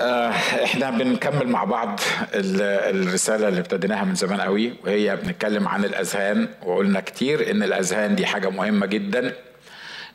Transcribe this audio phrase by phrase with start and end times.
[0.00, 0.30] آه،
[0.64, 2.00] إحنا بنكمل مع بعض
[2.34, 8.26] الرسالة اللي ابتديناها من زمان قوي وهي بنتكلم عن الأذهان وقلنا كتير إن الأذهان دي
[8.26, 9.34] حاجة مهمة جدا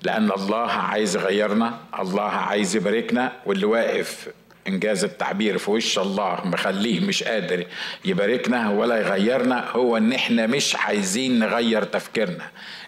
[0.04, 4.28] لأن الله عايز يغيرنا الله عايز يباركنا واللي واقف
[4.68, 7.66] إنجاز التعبير في وش الله مخليه مش قادر
[8.06, 12.44] يباركنا ولا يغيرنا هو إن إحنا مش عايزين نغير تفكيرنا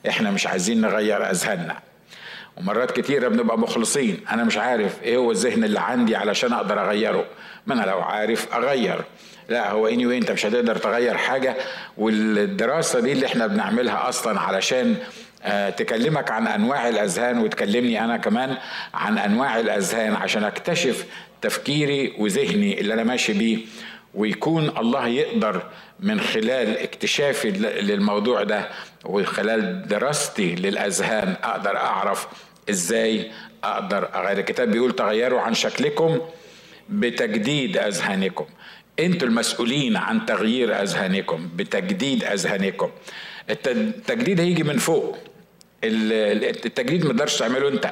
[0.09, 1.75] إحنا مش عايزين نغير أذهاننا.
[2.57, 4.19] ومرات كتيرة بنبقى مخلصين.
[4.31, 7.25] أنا مش عارف إيه هو الذهن اللي عندي علشان أقدر أغيره.
[7.67, 9.01] ما أنا لو عارف أغير.
[9.49, 11.55] لا هو اني anyway أنت مش هتقدر تغير حاجة.
[11.97, 14.95] والدراسة دي اللي إحنا بنعملها أصلا علشان
[15.43, 18.57] آه تكلمك عن أنواع الأذهان وتكلمني أنا كمان
[18.93, 21.05] عن أنواع الأذهان عشان أكتشف
[21.41, 23.57] تفكيري وذهني اللي أنا ماشي بيه.
[24.13, 25.61] ويكون الله يقدر
[25.99, 27.51] من خلال اكتشافي
[27.81, 28.67] للموضوع ده
[29.05, 32.27] وخلال دراستي للأذهان أقدر أعرف
[32.69, 33.31] إزاي
[33.63, 36.19] أقدر اغير الكتاب؟ بيقول تغيروا عن شكلكم
[36.89, 38.45] بتجديد اذهانكم.
[38.99, 42.89] أنتوا المسؤولين عن تغيير اذهانكم بتجديد اذهانكم.
[43.49, 45.17] التجديد هيجي من فوق.
[45.83, 47.91] التجديد ما تقدرش تعمله انت.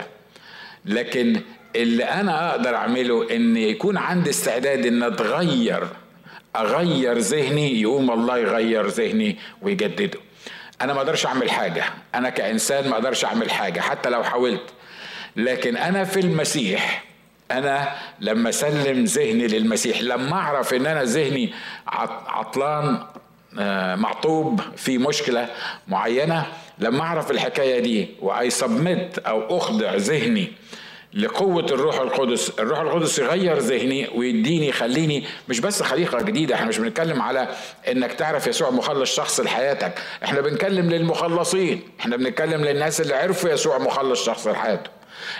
[0.85, 1.41] لكن
[1.75, 5.87] اللي أنا أقدر اعمله ان يكون عندي استعداد ان اتغير
[6.55, 10.19] اغير ذهني يقوم الله يغير ذهني ويجدده.
[10.81, 11.83] أنا ما أقدرش أعمل حاجة.
[12.15, 14.73] أنا كإنسان ما أقدرش أعمل حاجة حتى لو حاولت.
[15.35, 17.03] لكن أنا في المسيح
[17.51, 21.53] أنا لما أسلم ذهني للمسيح لما أعرف إن أنا ذهني
[22.27, 23.03] عطلان
[23.59, 25.49] آه، معطوب في مشكلة
[25.87, 26.45] معينة
[26.79, 30.51] لما أعرف الحكاية دي واي سبمت أو أخضع ذهني
[31.15, 32.49] لقوة الروح القدس.
[32.59, 37.47] الروح القدس يغير ذهني ويديني يخليني مش بس خليقة جديدة إحنا مش بنتكلم على
[37.91, 39.93] إنك تعرف يسوع مخلص شخص لحياتك.
[40.23, 41.81] إحنا بنتكلم للمخلصين.
[41.99, 44.89] إحنا بنتكلم للناس اللي عرفوا يسوع مخلص شخص لحياته.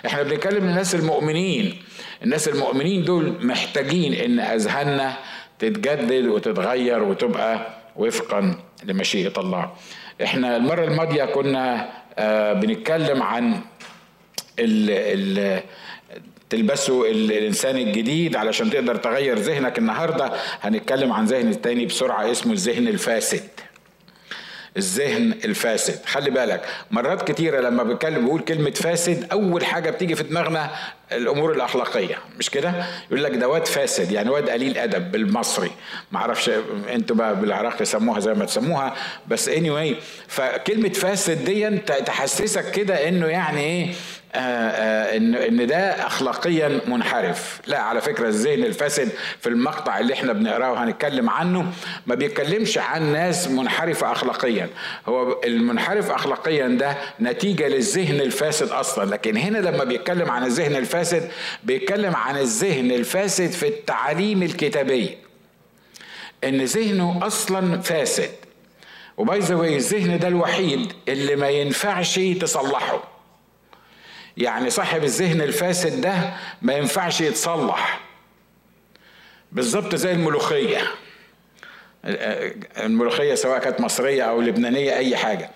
[0.05, 1.83] إحنا بنتكلم للناس المؤمنين.
[2.23, 5.13] الناس المؤمنين دول محتاجين إن أذهاننا
[5.59, 9.71] تتجدد وتتغير وتبقى وفقا لمشيئة الله.
[10.23, 13.59] إحنا المرة الماضية كنا آه بنتكلم عن
[14.59, 15.61] ال ال
[16.49, 20.31] تلبسه الإنسان الجديد علشان تقدر تغير ذهنك النهارده.
[20.61, 23.43] هنتكلم عن ذهن تاني بسرعة اسمه الذهن الفاسد.
[24.77, 26.05] الذهن الفاسد.
[26.05, 26.61] خلي بالك
[26.91, 30.69] مرات كتيرة لما بتكلم بقول كلمة فاسد أول حاجة بتيجي في دماغنا
[31.11, 32.73] الأمور الأخلاقية مش كده؟
[33.11, 35.71] يقول لك ده واد فاسد يعني واد قليل أدب بالمصري.
[36.11, 36.51] ما أعرفش
[36.93, 38.95] أنتوا بقى بالعراق يسموها زي ما تسموها
[39.27, 39.95] بس اني anyway
[40.27, 43.91] فكلمة فاسد دي تحسسك كده إنه يعني إيه
[44.35, 47.61] ان إن ده اخلاقيا منحرف.
[47.67, 49.09] لا على فكرة الذهن الفاسد
[49.39, 51.71] في المقطع اللي إحنا بنقراه وهنتكلم عنه
[52.07, 54.69] ما بيتكلمش عن ناس منحرفة اخلاقيا.
[55.07, 59.09] هو المنحرف اخلاقيا ده نتيجة للذهن الفاسد أصلا.
[59.09, 61.29] لكن هنا لما بيتكلم عن الذهن الفاسد
[61.63, 65.17] بيتكلم عن الذهن الفاسد في التعاليم الكتابية.
[66.43, 68.29] إن ذهنه أصلا فاسد.
[69.17, 73.14] و by the way الذهن ده الوحيد اللي ما ينفعش تصلحه.
[74.37, 77.99] يعني صاحب الذهن الفاسد ده ما ينفعش يتصلح.
[79.51, 80.81] بالظبط زي الملوخية.
[82.83, 85.51] الملوخية سواء كانت مصرية أو لبنانية أي حاجة.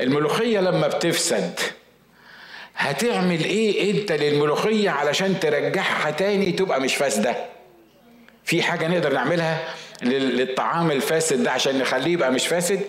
[0.00, 1.60] الملوخية لما بتفسد
[2.76, 7.36] هتعمل إيه أنت للملوخية علشان ترجعها تاني تبقى مش فاسدة؟
[8.44, 12.80] في حاجة نقدر نعملها للطعام الفاسد ده عشان نخليه يبقى مش فاسد؟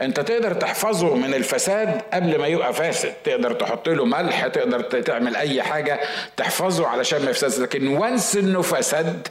[0.00, 3.12] انت تقدر تحفظه من الفساد قبل ما يبقى فاسد.
[3.24, 6.00] تقدر تحط له ملح تقدر تعمل أي حاجة
[6.36, 7.58] تحفظه علشان ما يفسدش.
[7.58, 9.28] لكن وانس إنه فسد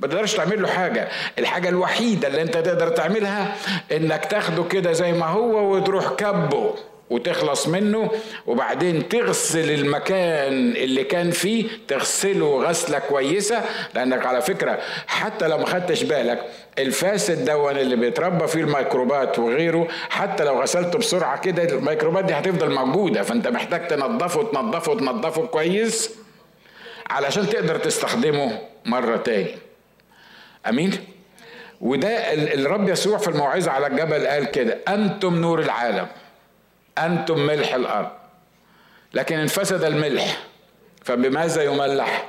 [0.00, 1.08] ما تقدرش تعمل له حاجة.
[1.38, 3.56] الحاجة الوحيدة اللي انت تقدر تعملها
[3.92, 6.74] إنك تاخده كده زي ما هو وتروح كبه.
[7.10, 8.10] وتخلص منه
[8.46, 13.62] وبعدين تغسل المكان اللي كان فيه تغسله غسلة كويسة.
[13.94, 16.44] لأنك على فكرة حتى لو ما خدتش بالك
[16.78, 19.88] الفاسد دون اللي بيتربى فيه الميكروبات وغيره.
[20.10, 23.22] حتى لو غسلته بسرعة كده الميكروبات دي هتفضل موجودة.
[23.22, 26.10] فأنت محتاج تنظفه تنظفه تنظفه كويس
[27.10, 29.54] علشان تقدر تستخدمه مرة تاني.
[30.68, 30.92] أمين؟
[31.80, 36.06] وده الرب يسوع في الموعظة على الجبل قال كده أنتم نور العالم.
[37.06, 38.08] أنتم ملح الأرض.
[39.14, 40.38] لكن إن فسد الملح
[41.04, 42.28] فبماذا يملح؟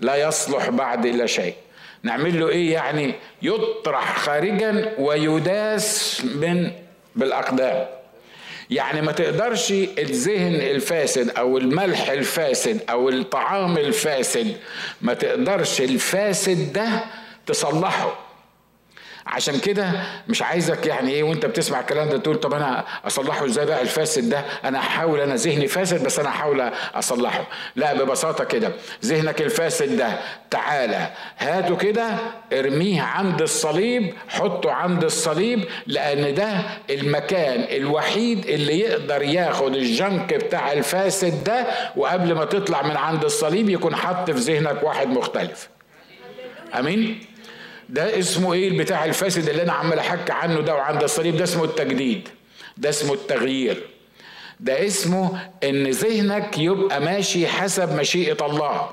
[0.00, 1.54] لا يصلح بعد إلى شيء.
[2.02, 6.70] نعمل له إيه يعني؟ يطرح خارجا ويداس من
[7.16, 7.86] بالأقدام.
[8.70, 14.56] يعني ما تقدرش الذهن الفاسد أو الملح الفاسد أو الطعام الفاسد
[15.02, 17.04] ما تقدرش الفاسد ده
[17.46, 18.23] تصلحه.
[19.26, 19.90] عشان كده
[20.28, 24.28] مش عايزك يعني إيه وأنت بتسمع الكلام ده تقول طب أنا أصلحه إزاي بقى الفاسد
[24.28, 27.46] ده؟ أنا هحاول أنا ذهني فاسد بس أنا هحاول أصلحه.
[27.76, 28.72] لا ببساطة كده.
[29.04, 30.18] ذهنك الفاسد ده
[30.50, 32.08] تعالى هاته كده
[32.52, 36.52] ارميه عند الصليب حطه عند الصليب لأن ده
[36.90, 41.66] المكان الوحيد اللي يقدر ياخد الجنك بتاع الفاسد ده
[41.96, 45.68] وقبل ما تطلع من عند الصليب يكون حط في ذهنك واحد مختلف.
[46.78, 47.26] آمين؟
[47.88, 51.64] ده اسمه إيه البتاع الفاسد اللي أنا عمال احكي عنه ده وعند الصليب؟ ده اسمه
[51.64, 52.28] التجديد.
[52.76, 53.86] ده اسمه التغيير.
[54.60, 58.90] ده اسمه ان ذهنك يبقى ماشي حسب مشيئة الله.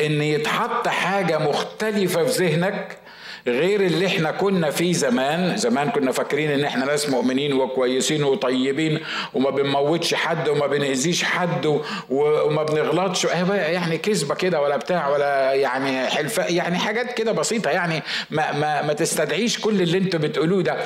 [0.00, 2.98] ان يتحط حاجة مختلفة في ذهنك
[3.46, 5.56] غير اللي إحنا كنا فيه زمان.
[5.56, 9.00] زمان كنا فاكرين ان إحنا ناس مؤمنين وكويسين وطيبين
[9.34, 11.66] وما بنموتش حد وما بنأذيش حد
[12.10, 13.24] وما بنغلطش.
[13.24, 18.02] يعني كذبة كده ولا بتاع ولا يعني حلفاء يعني حاجات كده بسيطة يعني.
[18.30, 20.76] ما, ما, ما تستدعيش كل اللي أنتوا بتقولوه ده.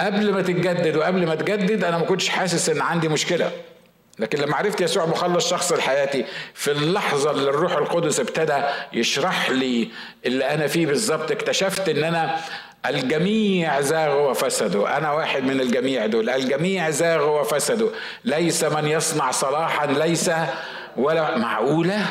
[0.00, 3.50] قبل ما تتجدد وقبل ما تجدد أنا ما كنتش حاسس إن عندي مشكلة.
[4.18, 6.24] لكن لما عرفت يسوع مخلص شخص لحياتي
[6.54, 8.62] في اللحظة اللي الروح القدس ابتدى
[8.92, 9.90] يشرح لي
[10.26, 12.36] اللي أنا فيه بالظبط اكتشفت إن أنا
[12.86, 14.96] الجميع زاغوا وفسدوا.
[14.96, 16.30] أنا واحد من الجميع دول.
[16.30, 17.90] الجميع زاغوا وفسدوا.
[18.24, 20.30] ليس من يصنع صلاحا ليس
[20.96, 22.06] ولا معقولة.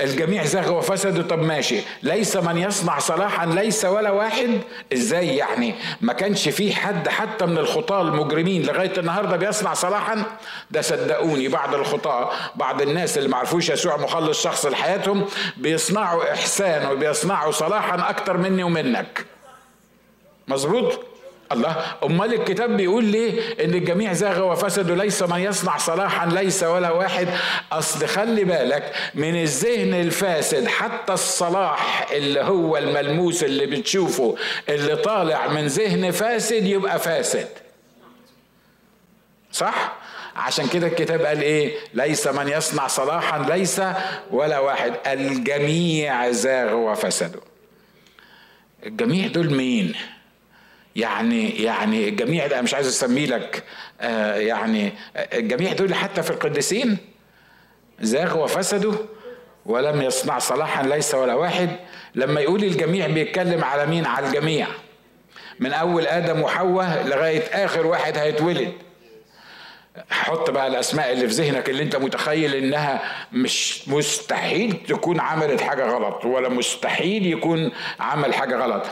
[0.00, 1.80] الجميع زاغ وفسدوا طب ماشي.
[2.02, 4.60] ليس من يصنع صلاحا ليس ولا واحد.
[4.92, 10.22] إزاي يعني؟ ما كانش في حد حتى من الخطاة المجرمين لغاية النهاردة بيصنع صلاحا؟
[10.70, 17.52] ده صدقوني بعض الخطاة بعض الناس اللي معرفوش يسوع مخلص شخص لحياتهم بيصنعوا إحسان وبيصنعوا
[17.52, 19.24] صلاحا أكتر مني ومنك.
[20.48, 21.00] مظبوط؟
[21.52, 26.90] الله أمال الكتاب بيقول ليه؟ إن الجميع زاغ وفسدوا ليس من يصنع صلاحا ليس ولا
[26.90, 27.28] واحد.
[27.72, 34.36] أصل خلي بالك من الذهن الفاسد حتى الصلاح اللي هو الملموس اللي بتشوفه
[34.68, 37.48] اللي طالع من ذهن فاسد يبقى فاسد.
[39.52, 39.96] صح؟
[40.36, 43.82] عشان كده الكتاب قال إيه؟ ليس من يصنع صلاحا ليس
[44.30, 44.94] ولا واحد.
[45.06, 47.40] الجميع زاغ وفسدوا
[48.86, 49.94] الجميع دول مين؟
[50.98, 53.64] يعني يعني الجميع ده مش عايز أسميه لك
[54.00, 56.96] آه يعني الجميع دول حتى في القديسين
[58.00, 58.94] زاغوا وفسدوا
[59.66, 61.70] ولم يصنع صلاحا ليس ولا واحد.
[62.14, 64.66] لما يقول الجميع بيتكلم على مين؟ على الجميع.
[65.60, 68.72] من أول آدم وحواء لغاية آخر واحد هيتولد.
[70.10, 73.02] حط بقى الأسماء اللي في ذهنك اللي أنت متخيل إنها
[73.32, 78.86] مش مستحيل تكون عملت حاجة غلط ولا مستحيل يكون عمل حاجة غلط.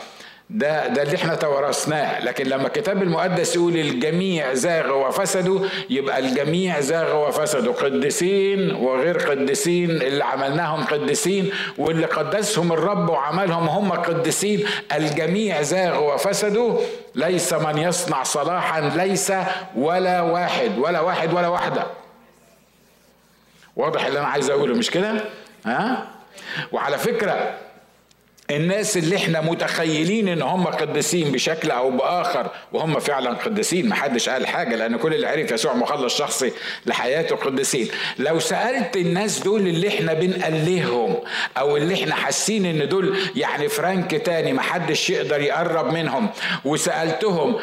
[0.49, 6.79] ده ده اللي إحنا تورثناه لكن لما الكتاب المقدس يقول الجميع زاغ وفسدوا يبقى الجميع
[6.79, 7.73] زاغ وفسدوا.
[7.73, 14.65] قديسين وغير قديسين اللي عملناهم قديسين واللي قدسهم الرب وعملهم هم قديسين.
[14.95, 16.79] الجميع زاغ وفسدوا.
[17.15, 19.33] ليس من يصنع صلاحا ليس
[19.75, 21.83] ولا واحد ولا واحد ولا واحدة.
[23.75, 25.13] واضح اللي أنا عايز أقوله مش كده؟
[25.65, 26.07] ها؟
[26.71, 27.57] وعلى فكرة
[28.51, 33.89] الناس اللي إحنا متخيلين ان هم قديسين بشكل أو بآخر وهم فعلا قديسين.
[33.89, 36.51] محدش قال حاجة لأن كل اللي عرف يسوع مخلص شخصي
[36.85, 37.87] لحياته قديسين.
[38.19, 41.15] لو سألت الناس دول اللي إحنا بنقلهم
[41.57, 46.29] أو اللي إحنا حاسين إن دول يعني فرانك تاني محدش يقدر يقرب منهم
[46.65, 47.55] وسألتهم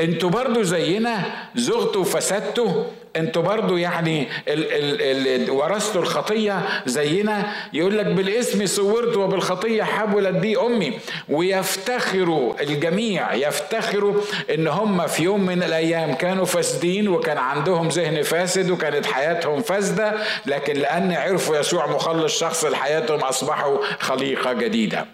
[0.00, 1.22] أنتوا برضو زينا
[1.54, 2.84] زغتوا وفسدتوا
[3.16, 7.52] أنتوا برضو يعني ال ال ال ورثتوا الخطية زينا.
[7.72, 10.98] يقول لك بالاسم صورت وبالخطية حبلت بي أمي.
[11.28, 14.20] ويفتخروا الجميع يفتخروا
[14.54, 20.14] إن هم في يوم من الأيام كانوا فاسدين وكان عندهم ذهن فاسد وكانت حياتهم فاسدة
[20.46, 25.06] لكن لأن عرفوا يسوع مخلص شخص لحياتهم أصبحوا خليقة جديدة.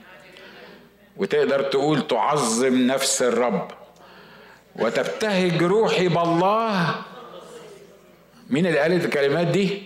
[1.16, 3.83] وتقدر تقول تعظم نفس الرب.
[4.76, 6.94] وتبتهج روحي بالله.
[8.50, 9.82] مين اللي قالت الكلمات دي؟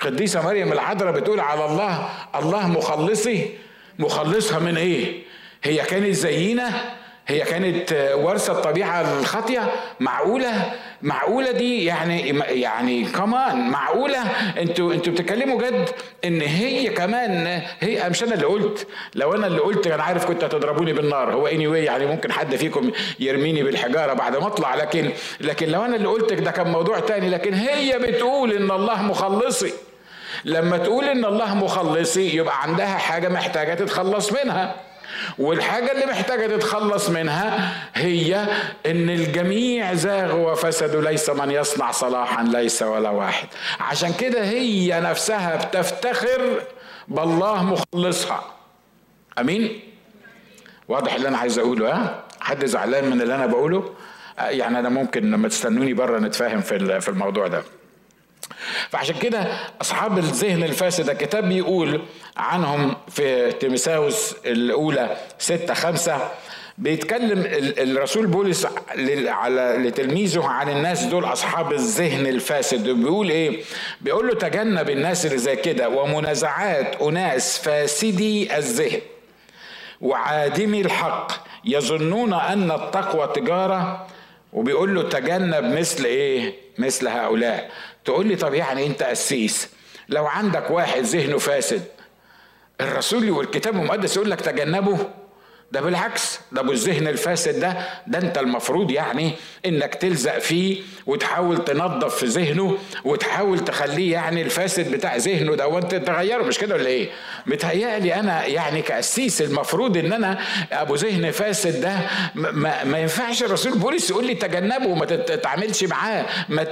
[0.00, 3.50] قديسة مريم العذراء بتقول على الله الله مخلصي.
[3.98, 5.22] مخلصها من إيه؟
[5.62, 6.96] هي كانت زينا
[7.26, 10.72] هي كانت وارثه الطبيعة الخاطيه معقولة؟
[11.06, 12.28] معقولة دي يعني
[12.60, 14.18] يعني كمان معقولة؟
[14.58, 15.88] أنتوا أنتوا بتتكلموا جد
[16.24, 18.86] إن هي كمان هي مش أنا اللي قلت.
[19.14, 21.32] لو أنا اللي قلت أنا عارف كنت هتضربوني بالنار.
[21.34, 24.74] هو اني anyway يعني ممكن حد فيكم يرميني بالحجارة بعد ما أطلع.
[24.74, 25.10] لكن
[25.40, 27.28] لكن لو أنا اللي قلت ده كان موضوع تاني.
[27.30, 29.72] لكن هي بتقول إن الله مخلصي.
[30.44, 34.74] لما تقول إن الله مخلصي يبقى عندها حاجة محتاجة تتخلص منها.
[35.38, 38.46] والحاجة اللي محتاجة تتخلص منها هي
[38.86, 43.48] إن الجميع زاغوا وفسدوا ليس من يصنع صلاحا ليس ولا واحد.
[43.80, 46.62] عشان كده هي نفسها بتفتخر
[47.08, 48.44] بالله مخلصها.
[49.38, 49.80] أمين؟
[50.88, 53.94] واضح اللي أنا عايز أقوله ها؟ حد زعلان من اللي أنا بقوله؟
[54.38, 57.62] يعني أنا ممكن لما تستنوني بره نتفاهم في الموضوع ده.
[58.90, 59.46] فعشان كده
[59.80, 62.02] أصحاب الذهن الفاسد الكتاب بيقول
[62.36, 66.30] عنهم في تيمساوس الأولى ستة خمسة
[66.78, 67.44] بيتكلم
[67.78, 68.66] الرسول بولس
[69.26, 72.88] على لتلميذه عن الناس دول أصحاب الذهن الفاسد.
[72.88, 73.62] بيقول إيه؟
[74.00, 79.00] بيقول له تجنب الناس اللي زي كده ومنازعات أناس فاسدي الذهن
[80.00, 81.32] وعادمي الحق
[81.64, 84.06] يظنون أن التقوى تجارة
[84.56, 87.70] وبيقول له تجنب مثل إيه؟ مثل هؤلاء.
[88.04, 89.68] تقول لي طب يعني أنت قسيس؟
[90.08, 91.82] لو عندك واحد ذهنه فاسد
[92.80, 94.98] الرسول والكتاب المقدس يقول لك تجنبه؟
[95.72, 99.32] ده بالعكس ده أبو الذهن الفاسد ده ده أنت المفروض يعني
[99.66, 105.94] إنك تلزق فيه وتحاول تنظف في ذهنه وتحاول تخليه يعني الفاسد بتاع ذهنه ده وانت
[105.94, 107.08] تغيره مش كده ولا إيه؟
[107.46, 110.38] متهيألي أنا يعني كأسيس المفروض إن أنا
[110.72, 111.96] أبو ذهن فاسد ده
[112.34, 116.66] ما, ما ينفعش الرسول بولس يقول لي تجنبه وما تتعاملش معاه ما,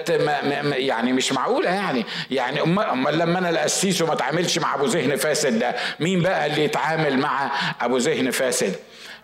[0.62, 5.16] ما يعني مش معقولة يعني يعني أمال لما أنا القسيس وما أتعاملش مع أبو ذهن
[5.16, 8.74] فاسد ده مين بقى اللي يتعامل مع أبو ذهن فاسد؟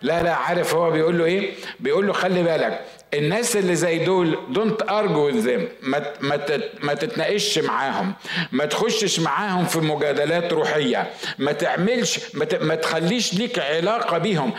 [0.01, 2.81] لا لا عارف هو بيقول له إيه؟ بيقول له خلي بالك
[3.13, 6.03] الناس اللي زي دول don't argue with them ما
[6.81, 8.13] ما تتناقشش معاهم
[8.51, 12.19] ما تخشش معاهم في مجادلات روحية ما تعملش
[12.61, 14.53] ما تخليش ليك علاقة بيهم.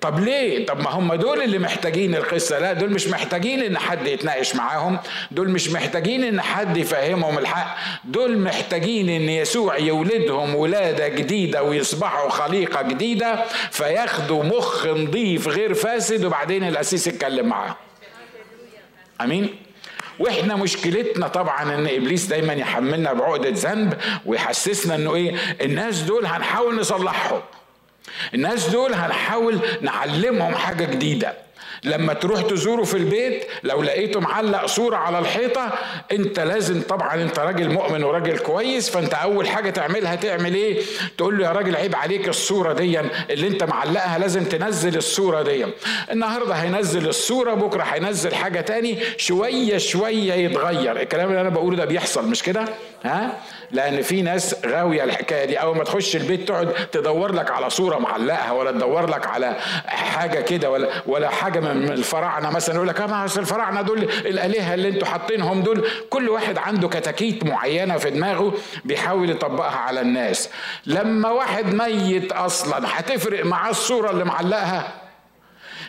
[0.00, 4.06] طب ليه؟ طب ما هم دول اللي محتاجين القصة، لا دول مش محتاجين إن حد
[4.06, 4.98] يتناقش معاهم،
[5.30, 12.30] دول مش محتاجين إن حد يفهمهم الحق، دول محتاجين إن يسوع يولدهم ولادة جديدة ويصبحوا
[12.30, 17.74] خليقة جديدة فياخدوا مخ نظيف غير فاسد وبعدين الاسيس يتكلم معاهم.
[19.20, 19.56] آمين؟
[20.18, 23.94] وإحنا مشكلتنا طبعا إن إبليس دايما يحملنا بعقدة ذنب
[24.26, 27.40] ويحسسنا إنه إيه؟ الناس دول هنحاول نصلحهم.
[28.34, 31.48] الناس دول هنحاول نعلمهم حاجة جديدة.
[31.84, 35.72] لما تروح تزوره في البيت لو لقيته معلق صورة على الحيطة
[36.12, 40.82] انت لازم طبعا انت راجل مؤمن وراجل كويس فانت أول حاجة تعملها تعمل إيه؟
[41.18, 43.00] تقول له يا راجل عيب عليك الصورة دي
[43.30, 45.66] اللي انت معلقها لازم تنزل الصورة دي.
[46.10, 51.00] النهاردة هينزل الصورة بكرة هينزل حاجة تاني شوية شوية يتغير.
[51.00, 52.64] الكلام اللي أنا بقوله ده بيحصل مش كده؟
[53.04, 53.36] ها؟
[53.70, 55.56] لأن في ناس غاوية الحكاية دي.
[55.56, 60.40] أول ما تخش البيت تقعد تدور لك على صورة معلقها ولا تدور لك على حاجة
[60.40, 65.08] كده ولا ولا حاجة من الفراعنة مثلا يقول لك آه الفراعنة دول الآلهة اللي أنتوا
[65.08, 68.52] حاطينهم دول كل واحد عنده كتاكيت معينة في دماغه
[68.84, 70.48] بيحاول يطبقها على الناس.
[70.86, 75.07] لما واحد ميت أصلا هتفرق معاه الصورة اللي معلقها؟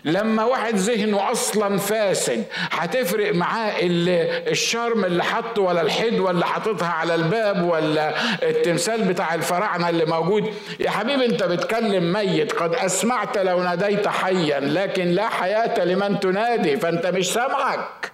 [0.06, 7.16] لما واحد ذهنه أصلا فاسد هتفرق معاه الشرم اللي حطه ولا الحدوه اللي حاططها على
[7.16, 8.14] الباب ولا
[8.44, 14.60] التمثال بتاع الفراعنة اللي موجود؟ يا حبيبي أنت بتكلم ميت قد أسمعت لو ناديت حيا
[14.60, 18.12] لكن لا حياة لمن تنادي فأنت مش سامعك.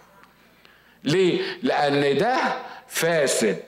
[1.04, 2.36] ليه؟ لأن ده
[2.88, 3.60] فاسد.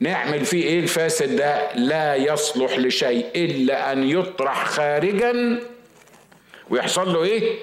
[0.00, 5.58] نعمل فيه إيه الفاسد ده؟ لا يصلح لشيء إلا أن يطرح خارجا
[6.70, 7.58] ويحصل له إيه؟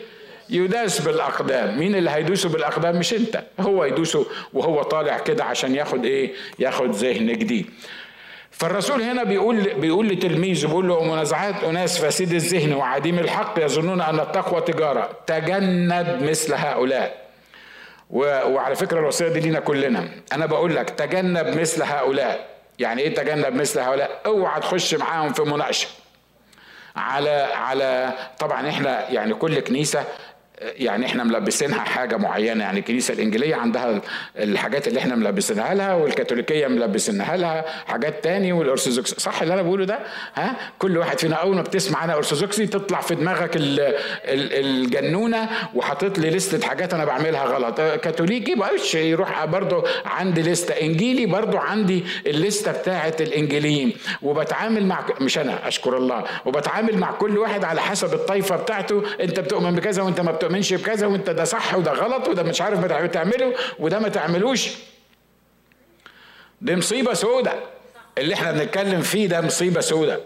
[0.50, 1.80] يداس بالأقدام.
[1.80, 3.44] مين اللي هيدوسه بالأقدام؟ مش أنت.
[3.60, 7.66] هو يدوسه وهو طالع كده عشان ياخد إيه؟ ياخد ذهن جديد.
[8.52, 14.20] فالرسول هنا بيقول بيقول لتلميذه بيقول له منازعات أناس فاسد الذهن وعديم الحق يظنون أن
[14.20, 15.10] التقوى تجارة.
[15.28, 17.26] تجنب مثل هؤلاء.
[18.10, 20.10] وعلى فكرة الوصية دي لينا كلنا.
[20.34, 22.48] أنا بقول لك تجنب مثل هؤلاء.
[22.80, 25.88] يعني إيه تجنب مثل هؤلاء؟ أوعى تخش معاهم في مناقشة.
[26.96, 30.04] على على طبعا إحنا يعني كل كنيسة
[30.62, 34.02] يعني إحنا ملبسينها حاجة معينة يعني الكنيسة الإنجيلية عندها
[34.38, 39.14] الحاجات اللي إحنا ملبسينها لها والكاثوليكية ملبسينها لها حاجات تاني والأرثوذكس.
[39.14, 40.00] صح اللي أنا بقوله ده؟
[40.36, 43.52] ها؟ كل واحد فينا أول ما بتسمع أنا أرثوذكسي تطلع في دماغك
[44.26, 47.82] الجنونة وحاطط لي لستة حاجات أنا بعملها غلط.
[47.82, 53.94] كاثوليكي بقاش يروح برضه عندي لستة إنجيلي برضه عندي اللستة بتاعة الإنجيليين.
[54.22, 56.24] وبتعامل مع مش أنا أشكر الله.
[56.46, 61.08] وبتعامل مع كل واحد على حسب الطائفة بتاعته أنت بتؤمن بكذا وأنت ما تؤمنش بكذا
[61.08, 64.70] وانت ده صح وده غلط وده مش عارف ما تعمله وده ما تعملوش.
[66.62, 67.54] دي مصيبة سودة.
[68.18, 70.20] اللي إحنا بنتكلم فيه ده مصيبة سودة.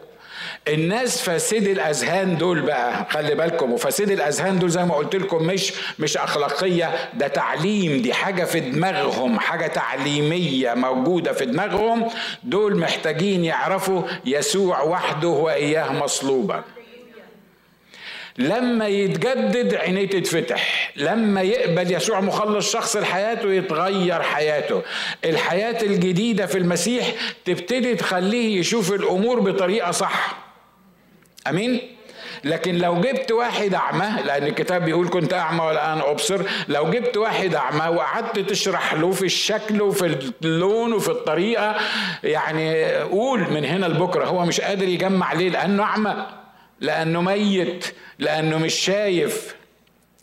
[0.68, 3.74] الناس فاسد الأذهان دول بقى خلي بالكم.
[3.74, 8.02] وفاسد الأذهان دول زي ما قلت لكم مش مش أخلاقية ده تعليم.
[8.02, 12.10] دي حاجة في دماغهم حاجة تعليمية موجودة في دماغهم.
[12.44, 16.64] دول محتاجين يعرفوا يسوع وحده واياه مصلوبا
[18.38, 24.82] لما يتجدد عينيه تتفتح لما يقبل يسوع مخلص شخص لحياته يتغير حياته.
[25.26, 27.12] الحياة الجديدة في المسيح
[27.46, 30.38] تبتدي تخليه يشوف الأمور بطريقة صح.
[31.48, 31.82] أمين؟
[32.44, 37.56] لكن لو جبت واحد أعمى لأن الكتاب بيقول كنت أعمى والآن أبصر لو جبت واحد
[37.56, 41.76] أعمى وقعدت تشرح له في الشكل وفي اللون وفي الطريقة
[42.24, 46.26] يعني قول من هنا لبكرة هو مش قادر يجمع ليه؟ لأنه أعمى.
[46.82, 47.86] لأنه ميت
[48.20, 49.56] لأنه مش شايف.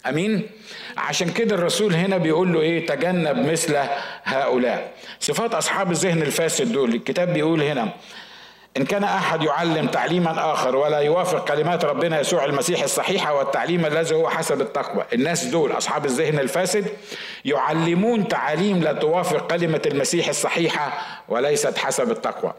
[0.08, 0.50] أمين؟
[0.96, 3.76] عشان كده الرسول هنا بيقول له إيه؟ تجنب مثل
[4.24, 4.92] هؤلاء.
[5.20, 7.88] صفات أصحاب الذهن الفاسد دول الكتاب بيقول هنا
[8.76, 14.14] إن كان أحد يعلم تعليما آخر ولا يوافق كلمات ربنا يسوع المسيح الصحيحة والتعليم الذي
[14.14, 15.04] هو حسب التقوى.
[15.12, 16.86] الناس دول أصحاب الذهن الفاسد
[17.44, 22.54] يعلمون تعاليم لا توافق كلمة المسيح الصحيحة وليست حسب التقوى.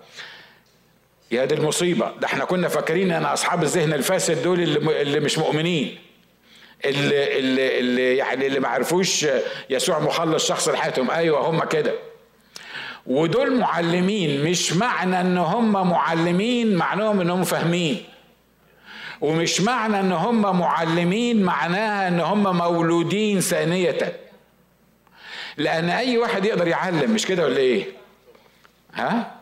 [1.31, 2.11] يا دي المصيبة.
[2.21, 5.97] ده إحنا كنا فاكرين ان اصحاب الذهن الفاسد دول اللي, اللي مش مؤمنين.
[6.85, 9.25] اللي, اللي, اللي يعني اللي ما عرفوش
[9.69, 11.11] يسوع مخلص شخص لحياتهم.
[11.11, 11.93] أيوه هم كده.
[13.05, 14.43] ودول معلمين.
[14.43, 18.03] مش معنى إن هم معلمين معناهم انهم فاهمين.
[19.21, 24.19] ومش معنى إن هم معلمين معناها إن هم مولودين ثانية.
[25.57, 27.85] لأن أي واحد يقدر يعلم مش كده ولا إيه؟
[28.93, 29.36] ها؟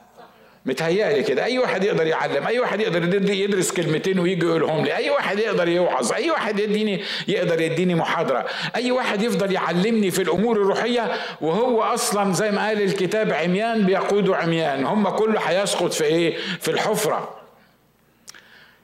[0.66, 1.44] متهيألي كده.
[1.44, 4.96] أي واحد يقدر يعلم أي واحد يقدر يدرس كلمتين ويجي يقولهم لي.
[4.96, 8.46] أي واحد يقدر يوعظ أي واحد يديني يقدر يديني محاضرة.
[8.76, 14.36] أي واحد يفضل يعلمني في الأمور الروحية وهو أصلا زي ما قال الكتاب عميان بيقودوا
[14.36, 14.86] عميان.
[14.86, 17.36] هم كله هيسقط في إيه؟ في الحفرة.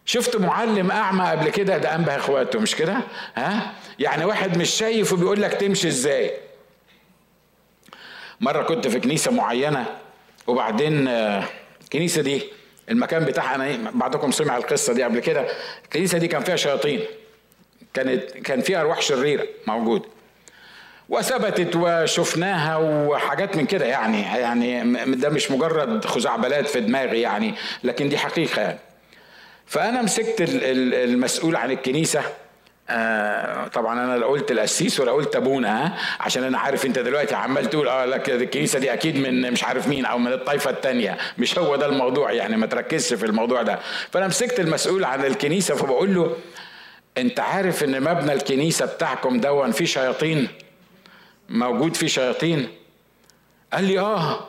[0.05, 2.97] شفت معلم أعمى قبل كده؟ ده أنبه أخواته مش كده؟
[3.35, 6.31] ها؟ يعني واحد مش شايف وبيقول لك تمشي إزاي.
[8.41, 9.85] مرة كنت في كنيسة معينة
[10.47, 11.43] وبعدين آه
[11.91, 12.43] الكنيسة دي
[12.89, 15.47] المكان بتاعها أنا بعضكم سمع القصة دي قبل كده.
[15.83, 16.99] الكنيسة دي كان فيها شياطين
[17.93, 20.05] كانت كان فيها أرواح شريرة موجوده
[21.09, 24.83] وثبتت وشفناها وحاجات من كده يعني يعني
[25.15, 28.79] ده مش مجرد خزعبلات في دماغي يعني لكن دي حقيقة يعني.
[29.65, 32.23] فأنا مسكت المسؤول عن الكنيسة
[32.93, 37.69] آه طبعا أنا لا قلت القسيس ولا قلت أبونا عشان أنا عارف أنت دلوقتي عمال
[37.69, 41.59] تقول آه لك الكنيسة دي أكيد من مش عارف مين أو من الطائفة الثانية مش
[41.59, 43.79] هو ده الموضوع يعني ما تركزش في الموضوع ده.
[44.11, 46.35] فأنا مسكت المسؤول عن الكنيسة فبقول له
[47.17, 50.47] أنت عارف إن مبنى الكنيسة بتاعكم دون فيه شياطين؟
[51.49, 52.67] موجود فيه شياطين؟
[53.73, 54.47] قال لي آه.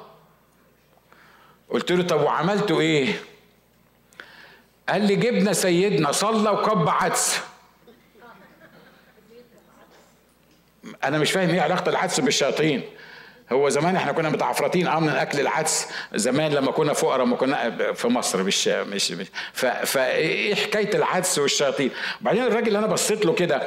[1.71, 3.15] قلت له طب وعملتوا إيه؟
[4.89, 7.41] قال لي جبنا سيدنا صلى وكب عدس.
[11.05, 12.83] أنا مش فاهم إيه علاقة العدس بالشياطين.
[13.53, 15.89] هو زمان إحنا كنا متعفرتين آه من أكل العدس.
[16.15, 19.27] زمان لما كنا فقراء ما كنا في مصر مش مش, مش.
[19.85, 21.91] فايه حكاية العدس والشياطين؟
[22.21, 23.63] وبعدين الراجل اللي أنا بصيت له كده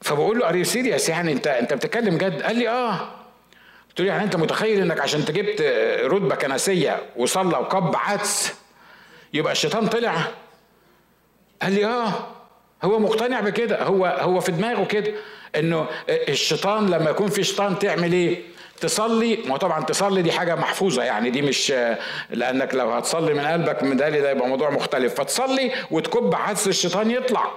[0.00, 2.96] فبقول له are you serious يعني أنت أنت بتتكلم جد؟ قال لي آه.
[3.88, 5.60] قلت له يعني أنت متخيل إنك عشان تجبت
[6.04, 8.54] رتبة كنسية وصلى وكب عدس
[9.34, 10.14] يبقى الشيطان طلع؟
[11.62, 12.12] قال لي آه.
[12.84, 15.12] هو مقتنع بكده هو هو في دماغه كده.
[15.56, 18.42] انه الشيطان لما يكون في شيطان تعمل إيه؟
[18.80, 19.36] تصلي.
[19.46, 21.72] ما طبعا تصلي دي حاجة محفوظة يعني دي مش
[22.30, 25.14] لأنك لو هتصلي من قلبك من ده ده يبقى موضوع مختلف.
[25.14, 27.50] فتصلي وتكب عدس الشيطان يطلع.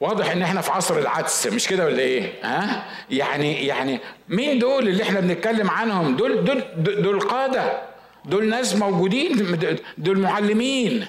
[0.00, 4.88] واضح إن إحنا في عصر العدس مش كده ولا إيه؟ ها؟ يعني يعني مين دول
[4.88, 6.62] اللي إحنا بنتكلم عنهم؟ دول دول
[7.02, 7.82] دول قادة.
[8.24, 9.58] دول ناس موجودين
[9.98, 11.06] دول معلمين.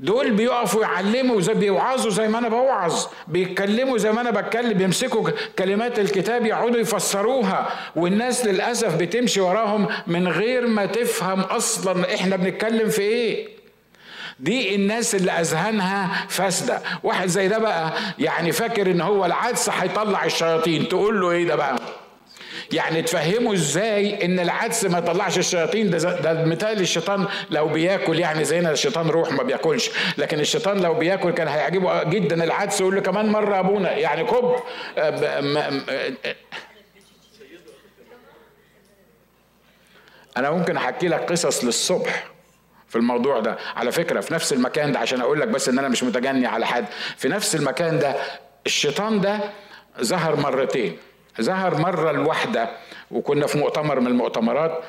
[0.00, 3.04] دول بيقفوا يعلموا زي بيوعظوا زي ما أنا بوعظ.
[3.28, 4.72] بيتكلموا زي ما أنا بتكلم.
[4.72, 7.68] بيمسكوا كلمات الكتاب يقعدوا يفسروها.
[7.96, 13.48] والناس للأسف بتمشي وراهم من غير ما تفهم أصلا إحنا بنتكلم في إيه.
[14.40, 16.82] دي الناس اللي أذهانها فاسدة.
[17.02, 20.88] واحد زي ده بقى يعني فاكر إن هو العدس هيطلع الشياطين.
[20.88, 21.76] تقول له إيه ده بقى؟
[22.72, 28.44] يعني تفهموا إزاي ان العدس ما يطلعش الشياطين؟ ده ده مثال الشيطان لو بياكل يعني
[28.44, 29.90] زينا الشيطان روح ما بياكلش.
[30.18, 33.92] لكن الشيطان لو بياكل كان هيعجبه جدا العدس يقول له كمان مرة أبونا.
[33.92, 34.54] يعني كب.
[40.36, 42.24] أنا ممكن أحكي لك قصص للصبح
[42.88, 43.56] في الموضوع ده.
[43.76, 46.66] على فكرة في نفس المكان ده عشان أقول لك بس إن أنا مش متجني على
[46.66, 46.84] حد.
[47.16, 48.14] في نفس المكان ده
[48.66, 49.40] الشيطان ده
[50.02, 50.98] ظهر مرتين.
[51.40, 52.70] ظهر مرة الواحدة
[53.10, 54.80] وكنا في مؤتمر من المؤتمرات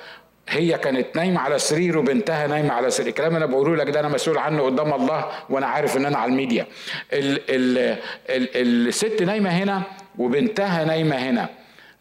[0.50, 3.10] هي كانت نايمة على سرير وبنتها نايمة على سرير.
[3.10, 6.32] الكلام اللي بقوله لك ده أنا مسؤول عنه قدام الله وأنا عارف إن أنا على
[6.32, 6.68] الميديا.
[7.14, 7.98] ال ال
[8.30, 9.82] ال الست نايمة هنا
[10.18, 11.50] وبنتها نايمة هنا.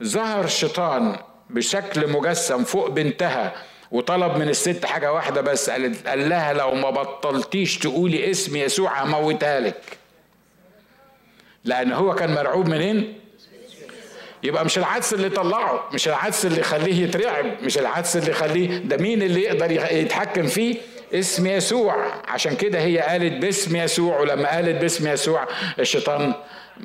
[0.03, 1.17] ظهر شيطان
[1.51, 3.53] بشكل مجسم فوق بنتها
[3.91, 9.61] وطلب من الست حاجة واحدة بس قال لها لو ما بطلتيش تقولي اسم يسوع هموتها
[9.61, 9.99] لك.
[11.65, 13.15] لأن هو كان مرعوب منين؟
[14.43, 18.97] يبقى مش العدس اللي طلعه مش العدس اللي يخليه يترعب مش العدس اللي يخليه ده
[18.97, 20.77] مين اللي يقدر يتحكم فيه؟
[21.15, 22.07] اسم يسوع.
[22.29, 25.47] عشان كده هي قالت باسم يسوع ولما قالت باسم يسوع
[25.79, 26.35] الشيطان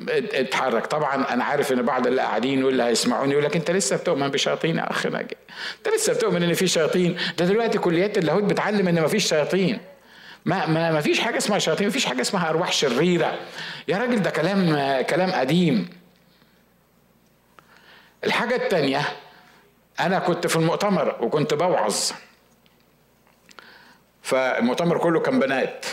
[0.08, 0.86] اتحرك.
[0.86, 4.76] طبعا أنا عارف إن بعض اللي قاعدين واللي هيسمعوني يقول لك أنت لسه بتؤمن بشياطين
[4.78, 5.36] يا أخ ناجي؟
[5.78, 9.78] أنت لسه بتؤمن إن في شياطين؟ ده دلوقتي كليات اللاهوت بتعلم إن ما فيش شياطين.
[10.44, 13.34] ما ما ما فيش حاجة اسمها شياطين ما فيش حاجة اسمها أرواح شريرة.
[13.88, 15.88] يا راجل ده كلام كلام قديم.
[18.26, 19.02] الحاجة الثانية
[20.00, 21.96] أنا كنت في المؤتمر وكنت بوعظ.
[24.22, 25.86] فالمؤتمر كله كان بنات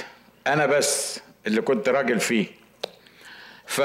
[0.48, 2.48] أنا بس اللي كنت راجل فيه.
[3.66, 3.82] ف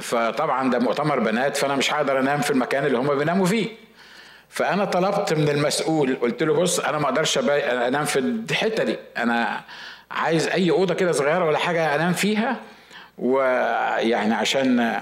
[0.00, 3.68] فطبعا ده مؤتمر بنات فأنا مش هقدر أنام في المكان اللي هم بيناموا فيه.
[4.48, 8.96] فأنا طلبت من المسؤول قلت له بص أنا ما أقدرش أنام في الحتة دي.
[9.16, 9.60] أنا
[10.10, 12.56] عايز أي أوضة كده صغيرة ولا حاجة أنام فيها
[13.18, 15.00] ويعني عشان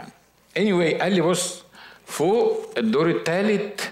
[0.58, 1.64] anyway قال لي بص
[2.12, 3.85] فوق الدور الثالث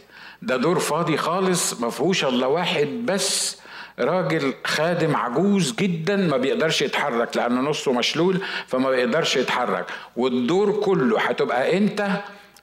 [0.42, 3.60] ده دور فاضي خالص ما فيهوش إلا واحد بس.
[3.98, 9.86] راجل خادم عجوز جدا ما بيقدرش يتحرك لأنه نصه مشلول فما بيقدرش يتحرك.
[10.16, 12.08] والدور كله هتبقى أنت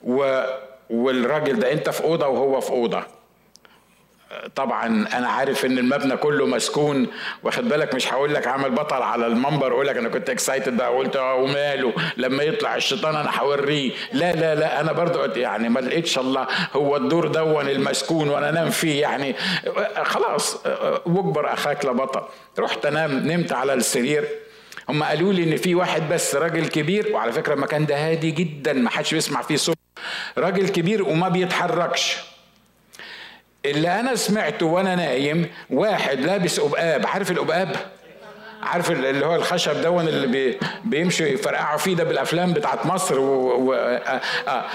[0.04, 0.43] و
[0.89, 3.04] والراجل ده أنت في أوضة وهو في أوضة.
[4.55, 7.07] طبعا أنا عارف إن المبنى كله مسكون
[7.43, 10.89] واخد بالك؟ مش هقول لك عامل بطل على المنبر أقول لك أنا كنت اكسايتد بقى
[10.97, 13.91] قلت آه وماله؟ لما يطلع الشيطان أنا هوريه.
[14.13, 16.47] لا لا لا أنا برضو يعني ما لقيتش الله.
[16.73, 19.35] هو الدور دون المسكون وأنا انام فيه يعني.
[20.03, 20.57] خلاص
[21.05, 22.21] واكبر أخاك لبطل.
[22.59, 24.27] رحت أنام نمت على السرير.
[24.89, 28.73] هم قالوا لي إن في واحد بس راجل كبير وعلى فكرة المكان ده هادي جدا
[28.73, 29.77] ما حدش بيسمع فيه صوت.
[30.37, 32.17] راجل كبير وما بيتحركش.
[33.71, 37.06] اللي أنا سمعته وأنا نايم واحد لابس قبقاب.
[37.08, 37.75] عارف القبقاب؟
[38.63, 40.27] عارف اللي هو الخشب دون اللي
[40.86, 41.95] بي يفرقعوا فيه.
[41.95, 43.73] ده بالأفلام بتاعت مصر و, و...
[43.73, 44.51] آه، آه، آ...
[44.51, 44.65] آ...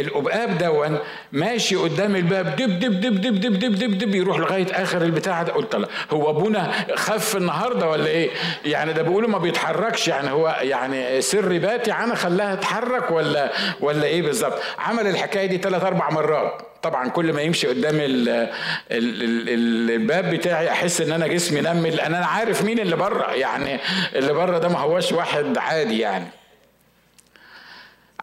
[0.00, 0.98] القبقاب دون
[1.32, 5.42] ماشي قدام الباب دب دب دب دب دب دب دب, دب يروح لغاية آخر البتاع
[5.42, 5.52] ده.
[5.52, 8.30] قلت له هو أبونا خف النهارده ولا إيه؟
[8.64, 10.08] يعني ده بيقولوا ما بيتحركش.
[10.08, 15.58] يعني هو يعني سر باتي أنا خلاها تتحرك ولا ولا إيه بالظبط؟ عمل الحكاية دي
[15.58, 16.62] ثلاث أربع مرات.
[16.88, 18.48] طبعا كل ما يمشي قدام ال ال
[18.90, 23.80] ال الباب بتاعي أحس إن أنا جسمي نمل لأن أنا عارف مين اللي بره يعني
[24.14, 26.26] اللي بره ده ما هوش واحد عادي يعني.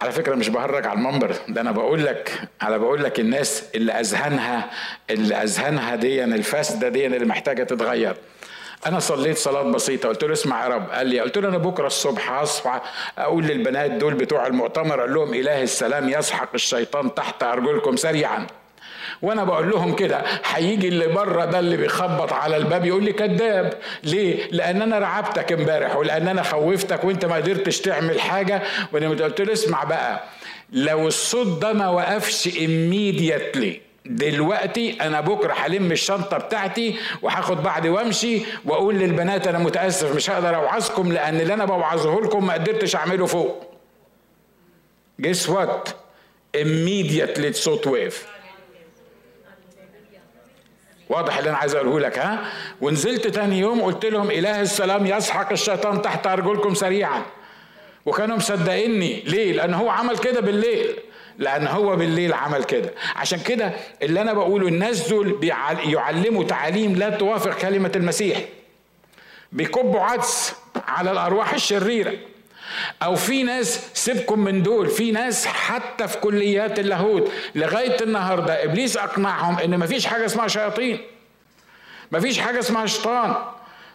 [0.01, 3.91] على فكرة مش بهرج على المنبر ده أنا بقول لك على بقول لك الناس اللي
[3.91, 4.69] أذهانها
[5.09, 8.15] اللي أذهانها دي الفاسدة دي اللي محتاجة تتغير.
[8.85, 10.89] أنا صليت صلاة بسيطة قلت له اسمع يا رب.
[10.89, 12.81] قال لي قلت له أنا بكرة الصبح هصحى
[13.17, 18.47] أقول للبنات دول بتوع المؤتمر أقول لهم إله السلام يسحق الشيطان تحت أرجلكم سريعا.
[19.21, 23.73] وأنا بقول لهم كده هيجي اللي بره ده اللي بيخبط على الباب يقول لي كذاب.
[24.03, 28.61] ليه؟ لأن أنا رعبتك امبارح ولأن أنا خوفتك وأنت ما قدرتش تعمل حاجة.
[28.93, 30.23] وأنا قلت له اسمع بقى
[30.71, 38.41] لو الصوت ده ما وقفش immediately دلوقتي أنا بكرة هلم الشنطة بتاعتي وهاخد بعضي وامشي
[38.65, 43.25] وأقول للبنات أنا متأسف مش هقدر أوعظكم لأن اللي أنا بوعظه لكم ما قدرتش أعمله
[43.25, 43.73] فوق.
[45.21, 45.89] Guess what?
[46.57, 48.27] Immediately الصوت وقف
[51.09, 55.51] واضح اللي أنا عايز أقوله لك ها؟ ونزلت تاني يوم قلت لهم إله السلام يسحق
[55.51, 57.21] الشيطان تحت أرجلكم سريعا.
[58.05, 60.95] وكانوا مصدقيني ليه؟ لأن هو عمل كده بالليل.
[61.37, 62.93] لأن هو بالليل عمل كده.
[63.15, 65.39] عشان كده اللي أنا بقوله الناس دول
[65.85, 68.39] يعلموا تعاليم لا توافق كلمة المسيح.
[69.51, 70.55] بيكبوا عدس
[70.87, 72.13] على الأرواح الشريرة.
[73.03, 74.87] أو في ناس سيبكم من دول.
[74.89, 77.31] في ناس حتى في كليات اللاهوت.
[77.55, 80.99] لغاية النهارده إبليس أقنعهم إن مفيش حاجة اسمها شياطين.
[82.11, 83.35] مفيش حاجة اسمها شيطان.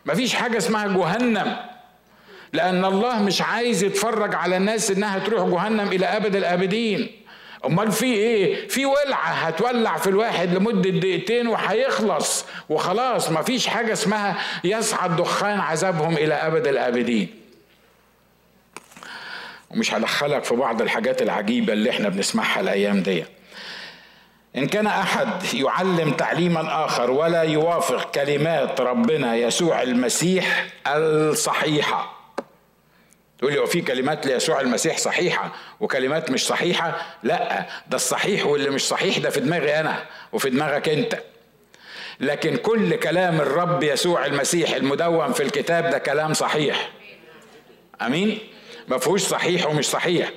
[0.06, 1.56] مفيش حاجة اسمها جهنم.
[2.52, 7.17] لأن الله مش عايز يتفرج على الناس إنها تروح جهنم إلى أبد الأبدين.
[7.66, 12.44] امال في إيه؟ في ولعه هتولع في الواحد لمدة دقيقتين وهيخلص.
[12.68, 17.28] وخلاص مفيش حاجة اسمها يصعد دخان عذابهم إلى أبد الآبدين.
[19.70, 23.24] ومش هدخلك في بعض الحاجات العجيبة اللي إحنا بنسمعها الأيام دي.
[24.56, 32.17] إن كان أحد يعلم تعليما آخر ولا يوافق كلمات ربنا يسوع المسيح الصحيحة.
[33.38, 38.88] تقول لي في كلمات ليسوع المسيح صحيحة وكلمات مش صحيحة؟ لا ده الصحيح واللي مش
[38.88, 41.18] صحيح ده في دماغي أنا وفي دماغك أنت.
[42.20, 46.90] لكن كل كلام الرب يسوع المسيح المدون في الكتاب ده كلام صحيح.
[48.02, 48.38] آمين؟
[48.88, 50.30] ما فيهوش صحيح ومش صحيح.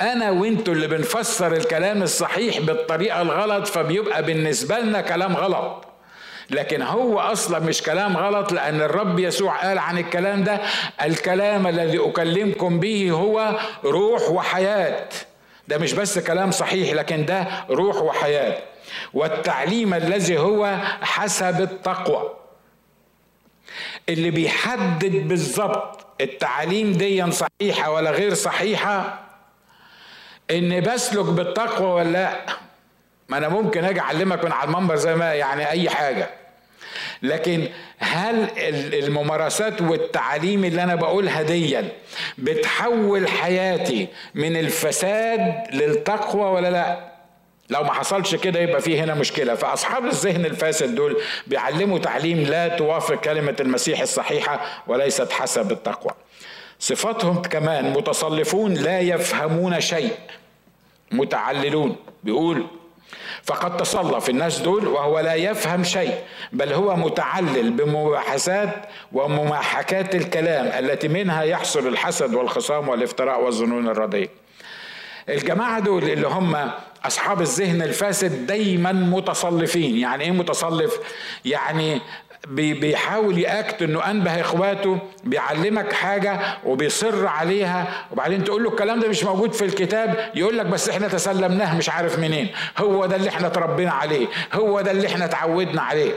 [0.00, 5.84] أنا وأنتوا اللي بنفسر الكلام الصحيح بالطريقة الغلط فبيبقى بالنسبة لنا كلام غلط.
[6.50, 10.60] لكن هو أصلا مش كلام غلط لأن الرب يسوع قال عن الكلام ده
[11.02, 15.08] الكلام الذي أكلمكم به هو روح وحياة.
[15.68, 18.58] ده مش بس كلام صحيح لكن ده روح وحياة.
[19.14, 22.30] والتعليم الذي هو حسب التقوى.
[24.08, 29.20] اللي بيحدد بالظبط التعاليم دي صحيحة ولا غير صحيحة
[30.50, 32.46] إن بسلك بالتقوى ولا لأ.
[33.28, 36.30] ما أنا ممكن أجي أعلمك من على المنبر زي ما يعني أي حاجة.
[37.22, 38.48] لكن هل
[38.94, 41.88] الممارسات والتعاليم اللي أنا بقولها ديا
[42.38, 47.14] بتحول حياتي من الفساد للتقوى ولا لأ؟
[47.70, 49.54] لو ما حصلش كده يبقى في هنا مشكلة.
[49.54, 56.12] فأصحاب الذهن الفاسد دول بيعلموا تعليم لا توافق كلمة المسيح الصحيحة وليست حسب التقوى.
[56.78, 60.12] صفاتهم كمان متصلفون لا يفهمون شيء
[61.12, 61.96] متعللون.
[62.24, 62.66] بيقول
[63.42, 66.14] فقد تصلف الناس دول وهو لا يفهم شيء
[66.52, 74.28] بل هو متعلل بمباحثات ومماحكات الكلام التي منها يحصل الحسد والخصام والافتراء والظنون الرديئه
[75.28, 76.70] الجماعة دول اللي هم
[77.04, 79.96] أصحاب الذهن الفاسد دايما متصلفين.
[79.96, 80.98] يعني إيه متصلف؟
[81.44, 82.00] يعني
[82.48, 88.06] بيحاول ياكت إنه أنبه إخواته بيعلمك حاجة وبيصر عليها.
[88.12, 91.88] وبعدين تقول له الكلام ده مش موجود في الكتاب يقول لك بس إحنا تسلمناه مش
[91.90, 92.48] عارف منين.
[92.78, 96.12] هو ده اللي إحنا تربينا عليه هو ده اللي إحنا اتعودنا عليه.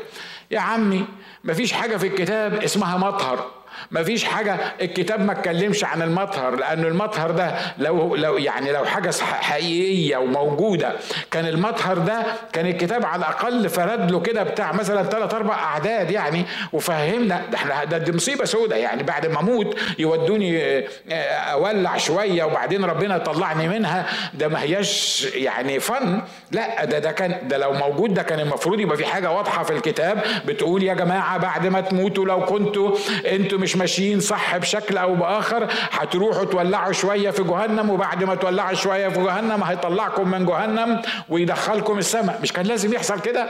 [0.52, 1.06] يا عمي
[1.44, 3.46] مفيش حاجة في الكتاب اسمها مطهر.
[3.92, 8.86] ما فيش حاجة الكتاب ما اتكلمش عن المطهر لأن المطهر ده لو لو يعني لو
[8.86, 10.92] حاجة حقيقية وموجودة
[11.32, 16.12] كان المطهر ده كان الكتاب على الأقل فرد له كده بتاع مثلا ثلاث أربع أعداد
[16.12, 20.78] يعني وفهمنا ده إحنا ده دي مصيبة سودة يعني بعد ما أموت يودوني
[21.12, 27.12] آه، أولع شوية وبعدين ربنا يطلعني منها ده ما هياش يعني فن لا ده ده
[27.12, 30.94] كان ده لو موجود ده كان المفروض يبقى في حاجة واضحة في الكتاب بتقول يا
[30.94, 32.96] جماعة بعد ما تموتوا لو كنتوا
[33.32, 38.74] أنتوا مش ماشيين صح بشكل أو بآخر هتروحوا تولعوا شوية في جهنم وبعد ما تولعوا
[38.74, 42.40] شوية في جهنم هيطلعكم من جهنم ويدخلكم السماء.
[42.42, 43.50] مش كان لازم يحصل كده؟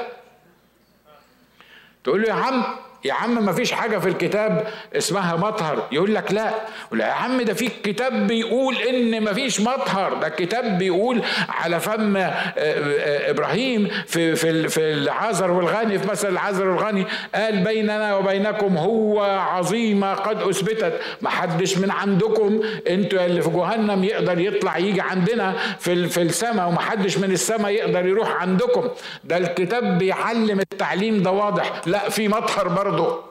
[2.03, 2.63] تقول له يا عم
[3.05, 5.87] يا عم ما فيش حاجة في الكتاب اسمها مطهر.
[5.91, 6.49] يقول لك لا.
[6.91, 10.13] لا يا عم ده في كتاب بيقول إن ما فيش مطهر.
[10.13, 12.21] ده الكتاب بيقول على فم آه،
[12.57, 17.05] آه، إبراهيم في في في العازر والغني في مثل العازر والغني
[17.35, 20.99] قال بيننا وبينكم هو عظيمة قد أثبتت.
[21.21, 26.67] ما حدش من عندكم أنتوا اللي في جهنم يقدر يطلع يجي عندنا في في السماء
[26.67, 28.87] وما حدش من السماء يقدر يروح عندكم.
[29.23, 31.81] ده الكتاب بيعلم التعليم ده واضح.
[31.85, 32.96] لا في مطهر برضه.
[32.97, 33.27] برضه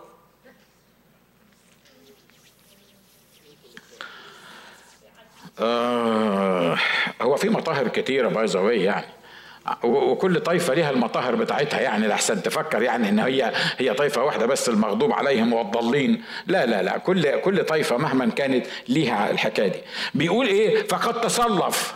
[5.60, 6.76] آه
[7.22, 9.06] هو في مطاهر كتيرة باي ذا يعني.
[9.82, 14.68] وكل طائفه ليها المطاهر بتاعتها يعني لحسن تفكر يعني إن هي هي طائفه واحدة بس
[14.68, 16.24] المغضوب عليهم والضالين.
[16.46, 19.78] لا لا لا كل كل طائفه مهما كانت ليها الحكاية دي.
[20.14, 21.94] بيقول إيه؟ فقد تصلف.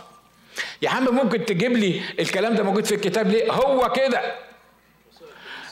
[0.81, 4.50] يا عم ممكن تجيب لي الكلام ده موجود في الكتاب ليه؟ هو كده.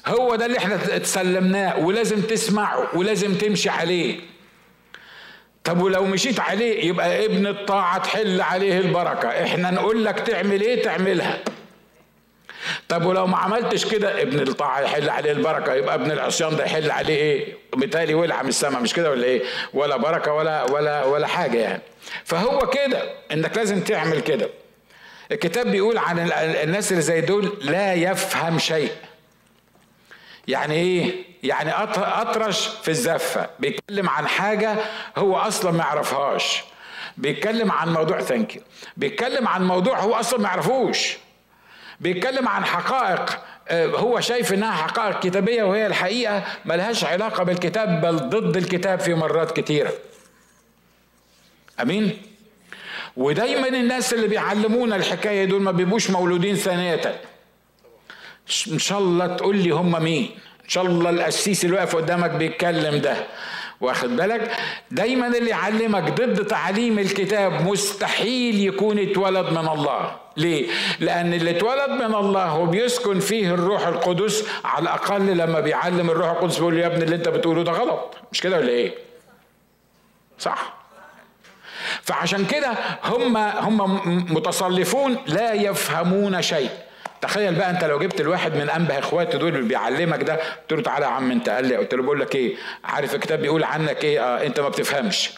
[0.07, 4.19] هو ده اللي إحنا تسلمناه ولازم تسمعه ولازم تمشي عليه.
[5.63, 9.27] طب ولو مشيت عليه يبقى ابن الطاعة تحل عليه البركة.
[9.43, 11.39] إحنا نقول لك تعمل إيه؟ تعملها.
[12.89, 15.73] طب ولو ما عملتش كده ابن الطاعة يحل عليه البركة.
[15.73, 18.81] يبقى ابن العصيان ده يحل عليه إيه؟ بالتالي ولع من السماء.
[18.81, 19.41] مش كده ولا إيه؟
[19.73, 21.81] ولا بركة ولا ولا ولا حاجة يعني.
[22.25, 23.01] فهو كده.
[23.31, 24.49] انك لازم تعمل كده.
[25.31, 28.91] الكتاب بيقول عن الناس اللي زي دول لا يفهم شيء.
[30.49, 33.49] يعني إيه؟ يعني أطرش في الزفة.
[33.59, 34.75] بيتكلم عن حاجة
[35.17, 36.63] هو أصلا ما يعرفهاش.
[37.17, 38.61] بيتكلم عن موضوع ثانك
[38.97, 41.17] بيتكلم عن موضوع هو أصلا ما يعرفوش.
[41.99, 43.39] بيتكلم عن حقائق.
[43.67, 49.13] آه، هو شايف إنها حقائق كتابية وهي الحقيقة ملهاش علاقة بالكتاب بل ضد الكتاب في
[49.13, 49.93] مرات كتيرة.
[51.81, 52.21] أمين؟
[53.17, 57.21] ودايما الناس اللي بيعلمونا الحكاية دول ما بيبقوش مولودين ثانية.
[58.71, 60.29] إن شاء الله تقول لي هم مين.
[60.63, 63.15] إن شاء الله القسيس اللي واقف قدامك بيتكلم ده.
[63.81, 64.51] واخد بالك؟
[64.91, 70.15] دايما اللي يعلمك ضد تعليم الكتاب مستحيل يكون اتولد من الله.
[70.37, 70.67] ليه؟
[70.99, 76.57] لأن اللي اتولد من الله وبيسكن فيه الروح القدس على الأقل لما بيعلم الروح القدس
[76.57, 78.17] بيقول له يا ابني اللي انت بتقوله ده غلط.
[78.31, 78.93] مش كده ولا إيه؟
[80.39, 80.73] صح؟
[82.01, 82.71] فعشان كده
[83.03, 84.01] هم هم
[84.33, 86.69] متصلفون لا يفهمون شيء.
[87.21, 90.81] تخيل بقى انت لو جبت الواحد من انبه اخواته دول اللي بيعلمك ده قلت له
[90.81, 94.03] تعالى يا عم انت قال لي قلت له بقول لك إيه عارف الكتاب بيقول عنك
[94.03, 95.29] إيه آه انت ما بتفهمش.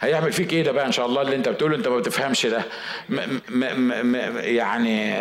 [0.00, 2.62] هيعمل فيك إيه ده بقى ان شاء الله اللي انت بتقوله انت ما بتفهمش ده؟
[3.08, 3.14] م
[3.48, 5.14] م م يعني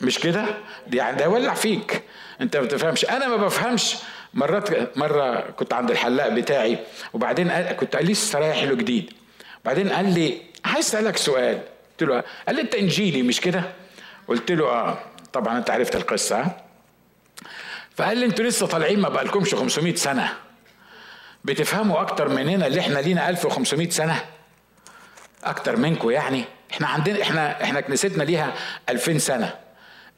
[0.00, 0.44] مش كده؟
[0.92, 2.02] يعني ده يولع فيك.
[2.40, 3.04] انت ما بتفهمش.
[3.04, 3.96] أنا ما بفهمش.
[4.34, 6.78] مرات مرة كنت عند الحلاق بتاعي
[7.12, 9.12] وبعدين كنت لسه رايح له جديد.
[9.64, 11.58] بعدين قال لي عايز أسألك سؤال.
[12.00, 13.62] قلت له قال لي انت انجيلي مش كده؟
[14.30, 14.98] قلت له آه
[15.32, 16.46] طبعا أنت عرفت القصة.
[17.96, 20.32] فقال لي أنتوا لسه طالعين ما بقالكمش 500 سنة.
[21.44, 24.24] بتفهموا أكتر مننا اللي إحنا لينا 1500 سنة؟
[25.44, 28.54] أكتر منكم يعني؟ إحنا عندنا إحنا إحنا كنيستنا ليها
[28.88, 29.54] 2000 سنة.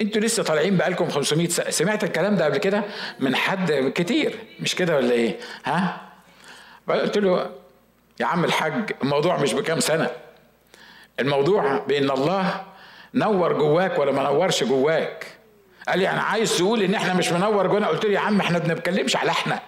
[0.00, 1.70] أنتوا لسه طالعين بقالكم 500 سنة.
[1.70, 2.84] سمعت الكلام ده قبل كده
[3.20, 6.00] من حد كتير مش كده ولا إيه؟ ها؟
[6.88, 7.50] قلت له
[8.20, 10.10] يا عم الحاج الموضوع مش بكام سنة.
[11.20, 12.64] الموضوع بإن الله
[13.14, 15.26] نور جواك ولا ما نورش جواك؟
[15.88, 17.86] قال لي أنا عايز تقول إن إحنا مش منور جوانا.
[17.86, 19.60] قلت له يا عم إحنا ما بنتكلمش على إحنا.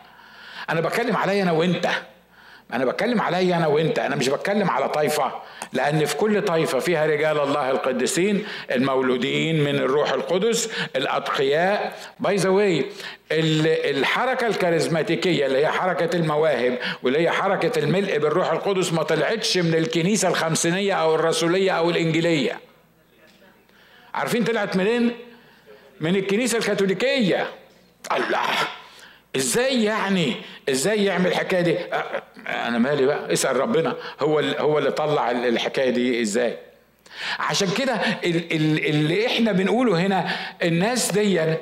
[0.70, 1.88] أنا بتكلم عليا أنا وأنت.
[2.72, 3.98] أنا بتكلم عليا أنا وأنت.
[3.98, 5.32] أنا مش بتكلم على طائفه
[5.72, 11.96] لأن في كل طائفه فيها رجال الله القديسين المولودين من الروح القدس الأتقياء.
[12.20, 12.86] by the way
[13.32, 19.74] الحركة الكاريزماتيكية اللي هي حركة المواهب واللي هي حركة الملء بالروح القدس ما طلعتش من
[19.74, 22.60] الكنيسة الخمسينية أو الرسولية أو الإنجيلية.
[24.14, 25.16] عارفين طلعت منين؟
[26.00, 27.46] من الكنيسة الكاثوليكية.
[28.16, 28.40] الله!
[29.36, 30.34] إزاي يعني؟
[30.68, 31.78] إزاي يعمل الحكاية دي؟
[32.46, 33.96] أنا مالي بقى؟ اسأل ربنا.
[34.20, 36.58] هو هو اللي طلع الحكاية دي إزاي؟
[37.38, 40.30] عشان كده اللي إحنا بنقوله هنا
[40.62, 41.56] الناس دي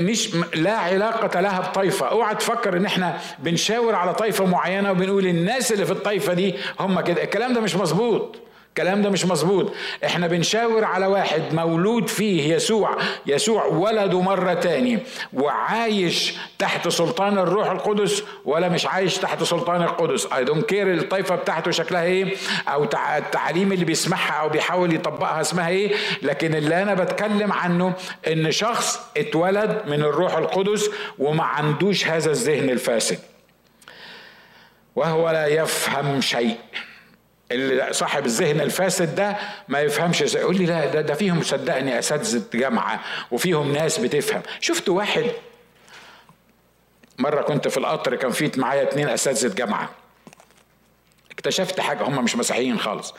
[0.00, 5.72] مش لا علاقة لها بطائفة أوعى تفكر إن إحنا بنشاور على طائفة معينة وبنقول الناس
[5.72, 7.22] اللي في الطائفة دي هم كده.
[7.22, 8.36] الكلام ده مش مظبوط.
[8.80, 9.72] الكلام ده مش مظبوط.
[10.04, 14.98] إحنا بنشاور على واحد مولود فيه يسوع يسوع ولده مرة تاني
[15.32, 20.26] وعايش تحت سلطان الروح القدس ولا مش عايش تحت سلطان القدس.
[20.32, 22.34] I don't care الطائفة بتاعته شكلها إيه
[22.68, 22.84] أو
[23.18, 27.92] التعاليم اللي بيسمعها أو بيحاول يطبقها اسمها إيه لكن اللي أنا بتكلم عنه
[28.26, 33.18] إن شخص اتولد من الروح القدس وما عندوش هذا الذهن الفاسد.
[34.96, 36.56] وهو لا يفهم شيء.
[37.52, 39.36] اللي صاحب الذهن الفاسد ده
[39.68, 44.42] ما يفهمش يقول لي لا ده, ده فيهم صدقني أساتذة جامعة وفيهم ناس بتفهم.
[44.60, 45.24] شفت واحد
[47.18, 49.90] مرة كنت في القطر كان في معايا اتنين أساتذة جامعة.
[51.30, 53.14] اكتشفت حاجة هم مش مسيحيين خالص.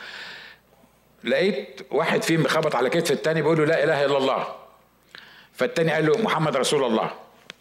[1.24, 4.46] لقيت واحد فيهم بخبط على كتف التاني بيقول له لا إله إلا الله.
[5.52, 7.10] فالتاني قال له محمد رسول الله.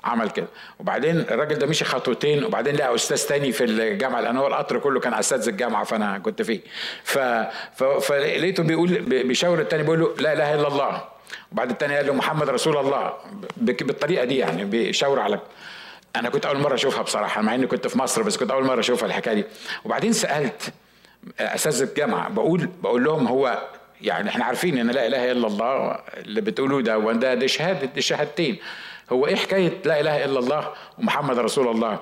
[0.04, 0.48] عمل كده.
[0.80, 5.00] وبعدين الراجل ده مشي خطوتين وبعدين لقى أستاذ تاني في الجامعة لأن هو القطر كله
[5.00, 6.60] كان اساتذه الجامعة فأنا كنت فيه.
[7.04, 7.18] ف...
[7.76, 7.84] ف...
[7.84, 11.04] فلقيته بيقول بيشاور التاني بيقول له لا إله إلا الله.
[11.52, 13.14] وبعد التاني قال له محمد رسول الله.
[13.58, 15.40] بالطريقة دي يعني بيشاور على
[16.16, 18.80] أنا كنت أول مرة أشوفها بصراحة مع إني كنت في مصر بس كنت أول مرة
[18.80, 19.46] أشوفها الحكاية دي.
[19.86, 20.74] وبعدين سألت
[21.40, 23.68] اساتذه الجامعة بقول بقول لهم هو
[24.02, 28.02] يعني إحنا عارفين إن لا إله إلا الله اللي بتقولوه ده وده دي شهادة دي
[28.02, 28.58] شهادتين.
[29.12, 32.00] هو إيه حكاية لا إله إلا الله ومحمد رسول الله؟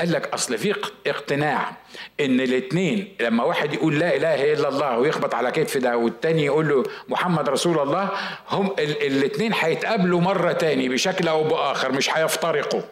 [0.00, 0.74] قال لك أصل في
[1.06, 1.72] اقتناع
[2.20, 6.68] إن الاثنين لما واحد يقول لا إله إلا الله ويخبط على كتف ده والتاني يقول
[6.68, 8.08] له محمد رسول الله
[8.50, 12.82] هم الاثنين هيتقابلوا مرة تاني بشكل أو بآخر مش هيفترقوا.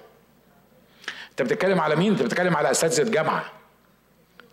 [1.31, 3.45] أنت بتتكلم على مين؟ أنت بتتكلم على اساتذه جامعة.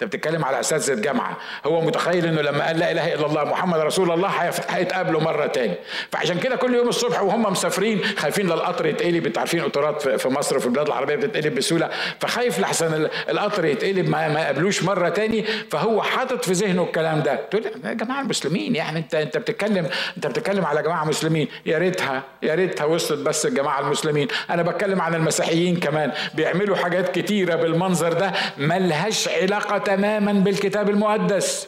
[0.02, 3.80] انت بتتكلم على اساتذه جامعه هو متخيل إنه لما قال لا إله إلا الله محمد
[3.80, 4.30] رسول الله
[4.70, 5.74] هيتقابلوا مرة تاني.
[6.12, 10.58] فعشان كده كل يوم الصبح وهم مسافرين خايفين للقطر يتقلب أنتوا عارفين قطارات في مصر
[10.58, 11.90] وفي البلاد العربية بتتقلب بسهولة.
[12.20, 15.46] فخايف لحسن القطر يتقلب ما, ما يقابلوش مرة تاني.
[15.72, 17.36] فهو حاطط في ذهنه الكلام ده.
[17.36, 21.48] تقول يا جماعة المسلمين يعني انت انت بتتكلم انت بتتكلم على جماعة مسلمين.
[21.66, 24.28] يا ريتها يا ريتها وصلت بس الجماعة المسلمين.
[24.50, 26.12] أنا بتكلم عن المسيحيين كمان.
[26.34, 31.68] بيعملوا حاجات كتيرة بالمنظر ده ملهاش علاقة تماما بالكتاب المقدس.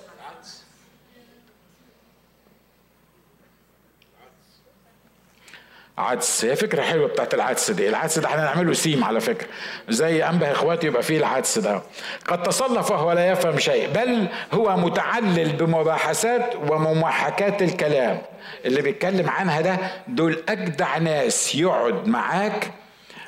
[5.98, 6.46] عدس.
[6.46, 7.90] هي فكرة حلوة بتاعت العدس دي.
[7.90, 9.48] العدس ده إحنا نعمله سيم على فكرة.
[9.90, 11.82] زي أنبه إخواتي يبقى فيه العدس ده.
[12.28, 18.22] قد تصلف وهو لا يفهم شيء بل هو متعلل بمباحثات وممحكات الكلام.
[18.66, 22.72] اللي بيتكلم عنها ده دول أجدع ناس يقعد معاك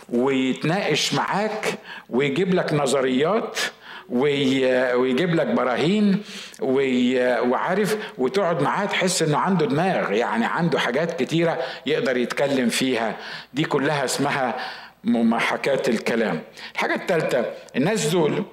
[0.09, 1.75] ويتناقش معاك
[2.09, 3.59] ويجيب لك نظريات
[4.09, 6.23] ويجيب لك براهين
[6.59, 13.15] وعارف وتقعد معاه تحس إنه عنده دماغ يعني عنده حاجات كتيرة يقدر يتكلم فيها.
[13.53, 14.55] دي كلها اسمها
[15.03, 16.41] ممحكات الكلام.
[16.73, 18.43] الحاجة الثالثه الناس دول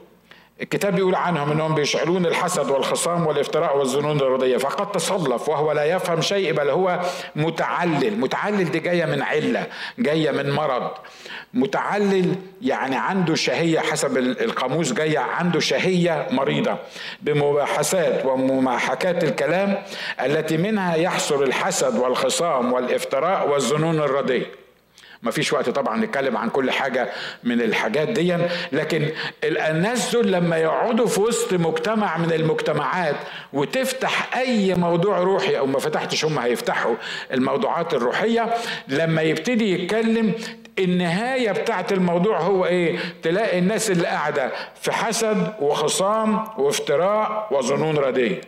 [0.62, 6.20] الكتاب بيقول عنهم إنهم بيشعلون الحسد والخصام والإفتراء والظنون الرضيه فقد تصلف وهو لا يفهم
[6.20, 7.01] شيء بل هو
[7.36, 8.20] متعلل.
[8.20, 9.66] متعلل دي جاية من علة
[9.99, 10.91] جاية من مرض.
[11.55, 16.76] متعلل يعني عنده شهية حسب القاموس جاية عنده شهية مريضة.
[17.22, 19.82] بمباحثات ومماحكات الكلام
[20.24, 24.61] التي منها يحصل الحسد والخصام والإفتراء والظنون الرديه
[25.23, 27.09] ما فيش وقت طبعا نتكلم عن كل حاجة
[27.45, 28.37] من الحاجات دي
[28.73, 29.11] لكن
[30.12, 33.16] دول لما يقعدوا في وسط مجتمع من المجتمعات
[33.53, 36.95] وتفتح أي موضوع روحي أو ما فتحتش هم هيفتحوا
[37.33, 38.55] الموضوعات الروحية
[38.89, 40.33] لما يبتدي يتكلم
[40.79, 48.41] النهاية بتاعت الموضوع هو إيه؟ تلاقي الناس اللي قاعدة في حسد وخصام وافتراء وظنون ردية.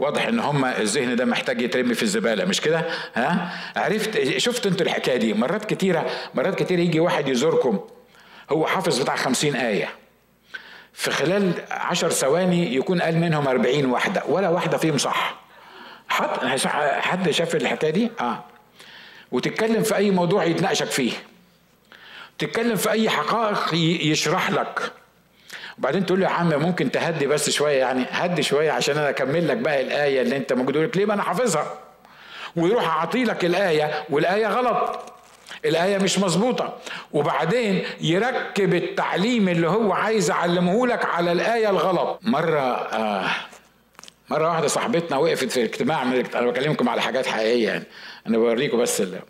[0.00, 2.84] واضح إن هم الذهن ده محتاج يترمي في الزبالة مش كده؟
[3.14, 7.80] ها؟ عرفت؟ شفت أنتوا الحكاية دي؟ مرات كتيرة مرات كتير يجي واحد يزوركم
[8.50, 9.88] هو حافظ بتاع خمسين آية.
[10.92, 15.40] في خلال عشر ثواني يكون قال منهم أربعين واحدة ولا واحدة فيهم صح.
[16.08, 16.58] حد
[17.00, 18.44] حد شاف الحكاية دي؟ آه.
[19.32, 21.12] وتتكلم في أي موضوع يتناقشك فيه.
[22.38, 23.74] تتكلم في أي حقائق
[24.06, 24.92] يشرح لك.
[25.80, 29.48] وبعدين تقول له يا عم ممكن تهدي بس شوية يعني هدي شوية عشان أنا أكمل
[29.48, 31.74] لك بقى الآية اللي أنت موجود لك ليه؟ ما أنا حافظها.
[32.56, 35.00] ويروح أعطي لك الآية والآية غلط.
[35.64, 36.78] الآية مش مظبوطة.
[37.12, 42.20] وبعدين يركب التعليم اللي هو عايز يعلمه لك على الآية الغلط.
[42.22, 43.30] مرة آه
[44.30, 47.84] مرة واحدة صاحبتنا وقفت في اجتماع أنا بكلمكم على حاجات حقيقية يعني.
[48.26, 49.20] أنا بوريكم بس اللي.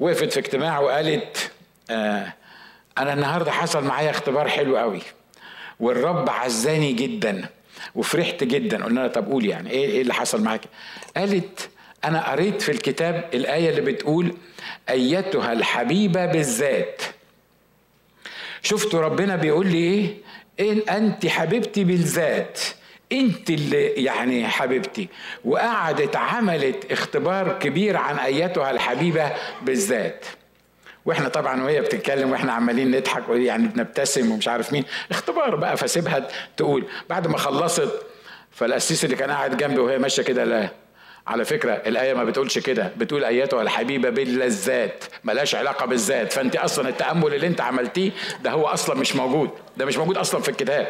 [0.00, 1.50] وقفت في اجتماع وقالت
[1.90, 2.32] آه
[2.98, 5.02] أنا النهاردة حصل معايا اختبار حلو قوي
[5.80, 7.48] والرب عزاني جدا
[7.94, 8.84] وفرحت جدا.
[8.84, 10.60] قلنا لها طب قولي يعني إيه إيه اللي حصل معاك؟
[11.16, 11.68] قالت
[12.04, 14.34] أنا قريت في الكتاب الآية اللي بتقول
[14.90, 17.02] أيتها الحبيبه بالذات.
[18.62, 20.14] شفتوا ربنا بيقول لي إيه؟
[20.72, 22.60] إن أنت حبيبتي بالذات.
[23.12, 25.08] أنت اللي يعني حبيبتي.
[25.44, 30.24] وقعدت عملت اختبار كبير عن أيتها الحبيبة بالذات.
[31.06, 34.84] وإحنا طبعا وهي بتتكلم وإحنا عمالين نضحك يعني بنبتسم ومش عارف مين.
[35.10, 36.84] اختبار بقى فسيبها تقول.
[37.10, 38.02] بعد ما خلصت
[38.52, 40.68] فالقسيس اللي كان قاعد جنبي وهي ماشية كده لا.
[41.26, 42.92] على فكرة الآية ما بتقولش كده.
[42.96, 46.32] بتقول أيتها الحبيبة باللذات ملهاش علاقة بالذات.
[46.32, 48.10] فأنت أصلا التأمل اللي أنت عملتيه
[48.42, 49.50] ده هو أصلا مش موجود.
[49.76, 50.86] ده مش موجود أصلا في الكتاب.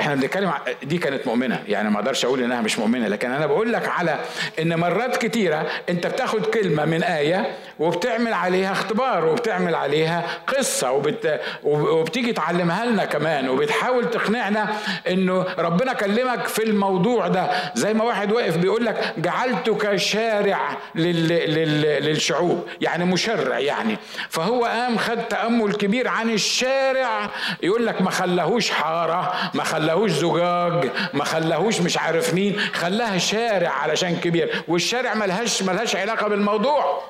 [0.00, 1.62] إحنا بنتكلم دي كانت مؤمنة.
[1.68, 3.08] يعني ما أقدرش أقول إنها مش مؤمنة.
[3.08, 4.20] لكن أنا بقول لك على
[4.58, 11.40] إن مرات كتيرة أنت بتاخد كلمة من آية وبتعمل عليها اختبار وبتعمل عليها قصة وبت...
[11.64, 14.68] وبتيجي تعلمها لنا كمان وبتحاول تقنعنا
[15.08, 17.50] إنه ربنا كلمك في الموضوع ده.
[17.74, 21.28] زي ما واحد واقف بيقول لك جعلتك شارع لل...
[21.28, 22.04] لل...
[22.04, 22.68] للشعوب.
[22.80, 23.98] يعني مشرع يعني.
[24.28, 27.30] فهو قام خد تأمل كبير عن الشارع.
[27.62, 33.70] يقول لك ما خلاهوش حارة ما خلاهوش زجاج ما خلاهوش مش عارف مين خلاها شارع
[33.70, 34.64] علشان كبير.
[34.68, 37.02] والشارع ملهاش ملهاش علاقة بالموضوع.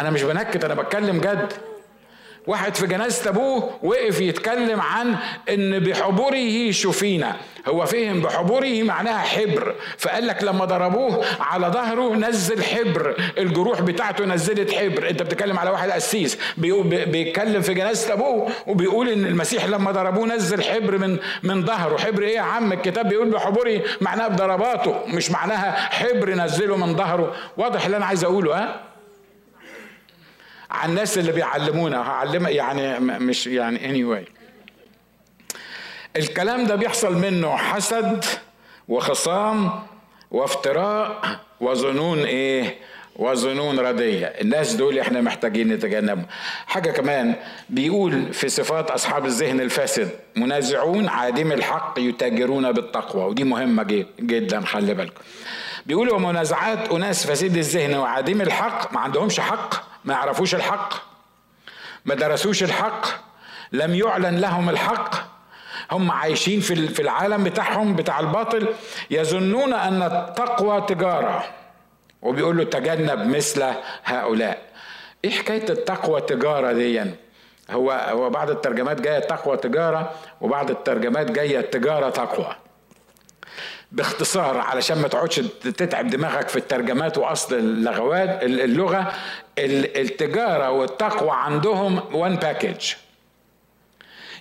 [0.00, 1.52] أنا مش بنكت أنا بتكلم جد.
[2.46, 5.16] واحد في جنازة أبوه وقف يتكلم عن
[5.48, 7.36] إن بحبره شفينا.
[7.68, 9.74] هو فهم بحبره معناها حبر.
[9.98, 13.16] فقال لك لما ضربوه على ظهره نزل حبر.
[13.38, 15.10] الجروح بتاعته نزلت حبر.
[15.10, 16.38] أنت بتتكلم على واحد قسيس.
[16.56, 21.96] بيتكلم في جنازة أبوه وبيقول إن المسيح لما ضربوه نزل حبر من من ظهره.
[21.96, 27.32] حبر إيه يا عم؟ الكتاب بيقول بحبره معناها بضرباته مش معناها حبر نزله من ظهره.
[27.56, 28.95] واضح اللي أنا عايز أقوله ها؟
[30.70, 32.00] عن الناس اللي بيعلمونا.
[32.00, 34.28] هعلم يعني مش يعني anyway.
[36.16, 38.24] الكلام ده بيحصل منه حسد
[38.88, 39.82] وخصام
[40.30, 41.20] وافتراء
[41.60, 42.76] وظنون إيه؟
[43.16, 44.26] وظنون ردية.
[44.26, 46.26] الناس دول إحنا محتاجين نتجنبهم.
[46.66, 47.34] حاجة كمان
[47.70, 53.24] بيقول في صفات أصحاب الذهن الفاسد منازعون عادم الحق يتاجرون بالتقوى.
[53.24, 55.20] ودي مهمة جدا خلي بالكم.
[55.86, 60.94] بيقولوا ومنازعات أناس فاسد الذهن وعادم الحق ما عندهمش حق ما يعرفوش الحق
[62.04, 63.06] ما درسوش الحق
[63.72, 65.14] لم يعلن لهم الحق.
[65.90, 68.68] هم عايشين في في العالم بتاعهم بتاع الباطل
[69.10, 71.44] يظنون أن التقوى تجارة.
[72.22, 73.64] وبيقول له تجنب مثل
[74.04, 74.62] هؤلاء.
[75.24, 77.02] إيه حكاية التقوى تجارة دي
[77.70, 82.56] هو هو بعض الترجمات جاية تقوى تجارة وبعض الترجمات جاية تجارة تقوى.
[83.92, 89.12] باختصار علشان ما تقعدش تتعب دماغك في الترجمات وأصل اللغوات اللغة
[89.58, 92.94] التجارة والتقوى عندهم وان باكج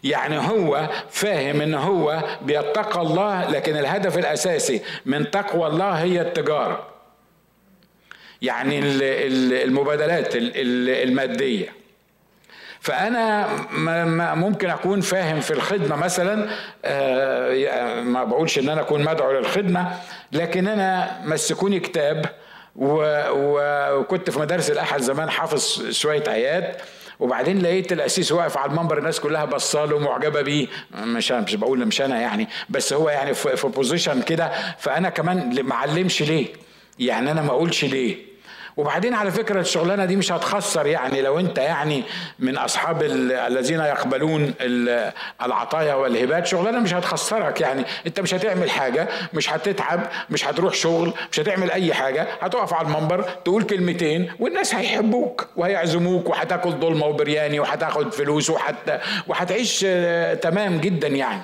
[0.04, 6.88] يعني هو فاهم إن هو بيتقى الله لكن الهدف الأساسي من تقوى الله هي التجارة.
[8.42, 8.80] يعني
[9.64, 11.74] المبادلات المادية.
[12.86, 13.48] فأنا
[14.36, 16.50] ممكن أكون فاهم في الخدمة مثلا
[16.86, 19.92] آه، ما بقولش إن أنا أكون مدعو للخدمة
[20.32, 22.26] لكن أنا مسكوني كتاب
[22.76, 26.82] وكنت في مدارس الأحد زمان حافظ شوية آيات
[27.20, 30.68] وبعدين لقيت الاسيس واقف على المنبر الناس كلها بصاله معجبة بيه.
[30.96, 34.52] مش أنا مش بقول مش أنا يعني بس هو يعني في بوزيشن كده.
[34.78, 36.48] فأنا كمان ما علمش ليه؟
[37.00, 38.35] يعني أنا ما أقولش ليه؟
[38.78, 42.04] وبعدين على فكرة الشغلانة دي مش هتخسر يعني لو انت يعني
[42.40, 43.04] من أصحاب
[43.48, 44.54] الذين يقبلون
[45.42, 47.84] العطايا والهبات شغلانة مش هتخسرك يعني.
[48.08, 52.88] انت مش هتعمل حاجة مش هتتعب مش هتروح شغل مش هتعمل أي حاجة هتقف على
[52.88, 59.80] المنبر تقول كلمتين والناس هيحبوك وهيعزموك وهتاكل ضلمة وبرياني وهتاخد فلوس وحتى وهتعيش
[60.42, 61.42] تمام جدا يعني.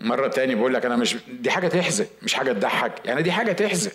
[0.00, 3.52] مرة تاني بقول لك أنا مش دي حاجة تحزن مش حاجة تضحك يعني دي حاجة
[3.52, 3.90] تحزن.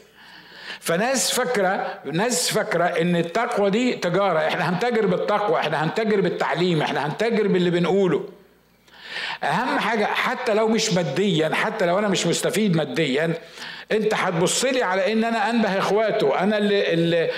[0.79, 7.05] فناس فاكرة ناس فاكرة إن التقوى دي تجارة إحنا هنتاجر بالتقوى إحنا هنتاجر بالتعليم إحنا
[7.07, 8.29] هنتاجر باللي بنقوله.
[9.43, 13.33] أهم حاجة حتى لو مش ماديا حتى لو أنا مش مستفيد ماديا
[13.91, 17.29] انت هتبص لي على ان أنا انبه اخواته أنا اللي, اللي,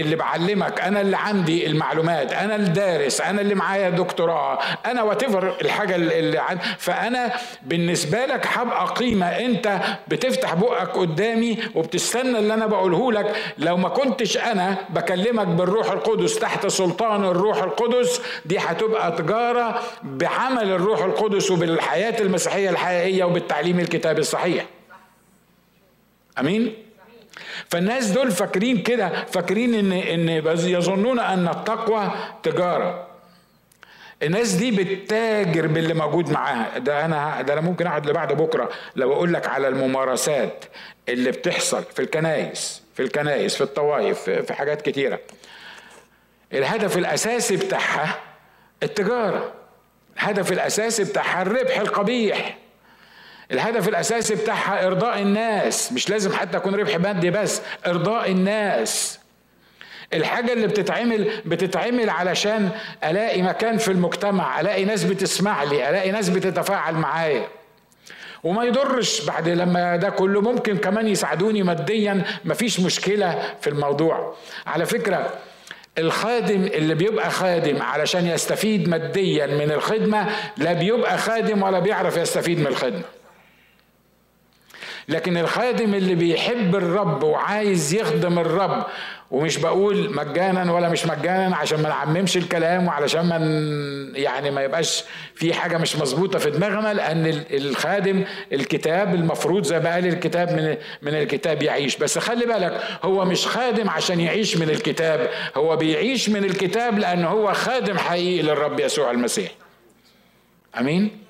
[0.00, 5.96] اللي بعلمك أنا اللي عندي المعلومات أنا الدارس أنا اللي معايا دكتوراه أنا واتيفر الحاجة
[5.96, 7.32] اللي عندي فانا
[7.62, 9.26] بالنسبة لك هبقى قيمة.
[9.26, 9.78] انت
[10.08, 13.36] بتفتح بقك قدامي وبتستنى اللي أنا بقوله لك.
[13.58, 20.70] لو ما كنتش أنا بكلمك بالروح القدس تحت سلطان الروح القدس دي هتبقى تجارة بعمل
[20.72, 24.64] الروح القدس وبالحياة المسيحية الحقيقية وبالتعليم الكتابي الصحيح.
[26.40, 26.74] أمين؟
[27.68, 32.10] فالناس دول فاكرين كده فاكرين إن إن يظنون أن التقوى
[32.42, 33.08] تجارة.
[34.22, 36.78] الناس دي بتتاجر باللي موجود معاها.
[36.78, 38.68] ده أنا ده أنا ممكن أقعد لبعد بكرة.
[38.96, 40.64] لو أقول لك على الممارسات
[41.08, 45.20] اللي بتحصل في الكنايس في الكنايس في الطوائف في حاجات كتيرة.
[46.52, 48.20] الهدف الأساسي بتاعها
[48.82, 49.52] التجارة.
[50.16, 52.56] الهدف الأساسي بتاعها الربح القبيح.
[53.52, 59.18] الهدف الأساسي بتاعها إرضاء الناس مش لازم حتى يكون ربح مادي بس إرضاء الناس.
[60.14, 62.70] الحاجة اللي بتتعمل بتتعمل علشان
[63.04, 67.48] ألاقي مكان في المجتمع ألاقي ناس بتسمع لي ألاقي ناس بتتفاعل معايا.
[68.44, 74.34] وما يضرش بعد لما ده كله ممكن كمان يساعدوني ماديا مفيش مشكلة في الموضوع.
[74.66, 75.30] على فكرة
[75.98, 80.26] الخادم اللي بيبقى خادم علشان يستفيد ماديا من الخدمة
[80.56, 83.02] لا بيبقى خادم ولا بيعرف يستفيد من الخدمة.
[85.08, 88.86] لكن الخادم اللي بيحب الرب وعايز يخدم الرب
[89.30, 93.36] ومش بقول مجانا ولا مش مجانا عشان ما نعممش الكلام وعلشان ما
[94.18, 95.04] يعني ما يبقاش
[95.34, 100.76] في حاجة مش مظبوطة في دماغنا لأن الخادم الكتاب المفروض زي ما قال الكتاب من
[101.02, 101.96] من الكتاب يعيش.
[101.96, 107.24] بس خلي بالك هو مش خادم عشان يعيش من الكتاب هو بيعيش من الكتاب لأن
[107.24, 109.50] هو خادم حقيقي للرب يسوع المسيح.
[110.78, 111.27] آمين؟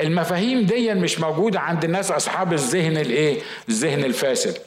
[0.00, 4.58] المفاهيم دي مش موجودة عند الناس أصحاب الذهن الإيه؟ الذهن الفاسد.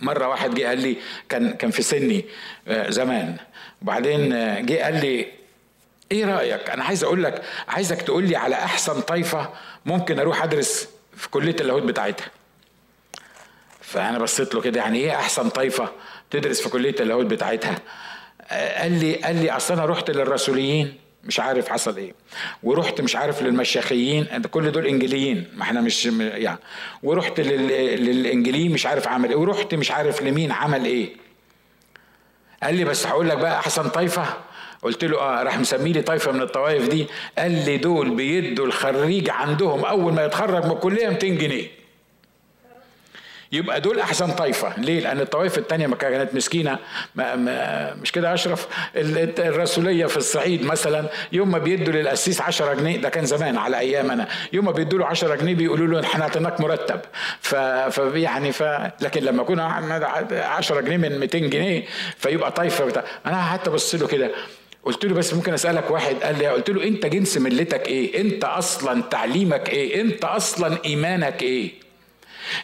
[0.00, 0.96] مرة واحد جه قال لي
[1.28, 2.24] كان كان في سني
[2.68, 3.36] آه، زمان
[3.82, 5.26] وبعدين آه، جه قال لي
[6.12, 9.50] إيه رأيك؟ أنا عايز أقول لك عايزك تقول لي على أحسن طائفة
[9.86, 12.26] ممكن أروح أدرس في كلية اللاهوت بتاعتها.
[13.80, 15.88] فأنا بصيت له كده يعني إيه أحسن طائفة
[16.30, 17.78] تدرس في كلية اللاهوت بتاعتها؟
[18.50, 22.14] آه، قال لي قال لي أصل أنا رحت للرسوليين مش عارف حصل إيه.
[22.62, 26.58] ورحت مش عارف للمشاخيين كل دول إنجليين ما إحنا مش يعني.
[27.02, 29.36] ورحت للإنجليين مش عارف عمل إيه.
[29.36, 31.08] ورحت مش عارف لمين عمل إيه.
[32.62, 34.24] قال لي بس هقول لك بقى أحسن طايفة؟
[34.82, 37.06] قلت له آه راح مسمي لي طائفه من الطوائف دي.
[37.38, 41.79] قال لي دول بيدوا الخريج عندهم أول ما يتخرج من الكلية 200 جنيه.
[43.52, 46.78] يبقى دول أحسن طائفه ليه؟ لأن الطوائف الثانية ما كانت مسكينة.
[47.14, 52.96] ما ما مش كده أشرف؟ الرسولية في الصعيد مثلا يوم ما بيدوا للقسيس 10 جنيه
[52.96, 56.24] ده كان زمان على أيام أنا يوم ما بيدوا له 10 جنيه بيقولوا له إحنا
[56.24, 57.00] اعطيناك مرتب.
[57.40, 57.52] ف
[58.14, 58.62] يعني ف
[59.00, 61.84] لكن لما يكون 10 جنيه من 200 جنيه
[62.18, 63.04] فيبقى طائفه بتاع.
[63.26, 64.30] أنا حتى بص له كده.
[64.84, 68.44] قلت له بس ممكن أسألك واحد؟ قال لي قلت له أنت جنس ملتك إيه؟ أنت
[68.44, 71.89] أصلا تعليمك إيه؟ أنت أصلا إيمانك إيه؟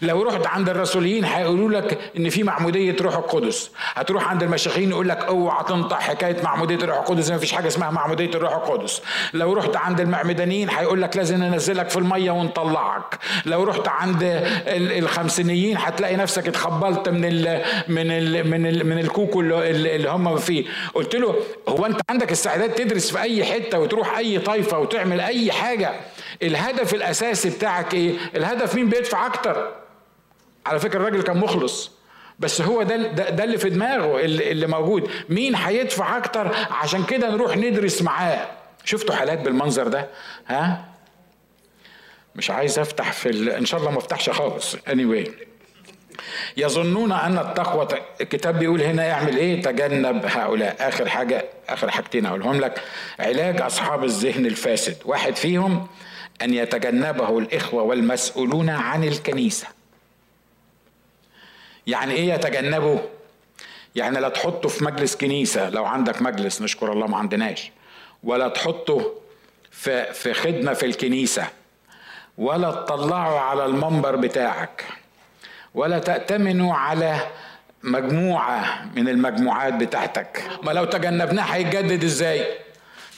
[0.03, 3.70] لو رحت عند الرسوليين هيقولوا لك إن في معمودية روح القدس.
[3.95, 7.91] هتروح عند المشايخين يقول لك أوعى تنطق حكاية معمودية الروح القدس ما فيش حاجة اسمها
[7.91, 9.03] معمودية الروح القدس.
[9.34, 13.18] لو رحت عند المعمدانيين هيقول لك لازم ننزلك في المية ونطلعك.
[13.47, 19.41] لو رحت عند الخمسينيين هتلاقي نفسك اتخبلت من ال من ال من ال من الكوكو
[19.41, 20.64] اللي, اللي هم فيه.
[20.95, 21.34] قلت له
[21.68, 25.93] هو أنت عندك استعداد تدرس في أي حتة وتروح أي طائفه وتعمل أي حاجة؟
[26.43, 29.74] الهدف الأساسي بتاعك إيه؟ الهدف مين بيدفع أكتر؟
[30.66, 31.91] على فكرة الراجل كان مخلص
[32.39, 35.11] بس هو ده ده, اللي في دماغه اللي, موجود.
[35.28, 38.47] مين هيدفع أكتر؟ عشان كده نروح ندرس معاه.
[38.84, 40.09] شفتوا حالات بالمنظر ده؟
[40.47, 40.84] ها؟
[42.34, 43.51] مش عايز أفتح في ال...
[43.51, 44.76] إن شاء الله ما أفتحش خالص.
[44.76, 45.30] Anyway.
[46.57, 47.89] يظنون أن التقوى
[48.20, 50.76] الكتاب بيقول هنا يعمل إيه؟ تجنب هؤلاء.
[50.80, 52.82] آخر حاجة آخر حاجتين اقولهم لك.
[53.18, 54.97] علاج أصحاب الذهن الفاسد.
[55.05, 55.87] واحد فيهم
[56.43, 59.66] أن يتجنبه الإخوة والمسؤولون عن الكنيسة.
[61.87, 62.99] يعني إيه يتجنبوا
[63.97, 65.70] يعني لا تحطه في مجلس كنيسة.
[65.70, 67.70] لو عندك مجلس نشكر الله ما عندناش.
[68.24, 69.14] ولا تحطه
[69.70, 71.47] في في خدمة في الكنيسة.
[72.39, 74.84] ولا تطلعه على المنبر بتاعك.
[75.74, 77.18] ولا تأتمنوا على
[77.82, 80.43] مجموعة من المجموعات بتاعتك.
[80.62, 82.66] ما لو تجنبناه هيتجدد إزاي؟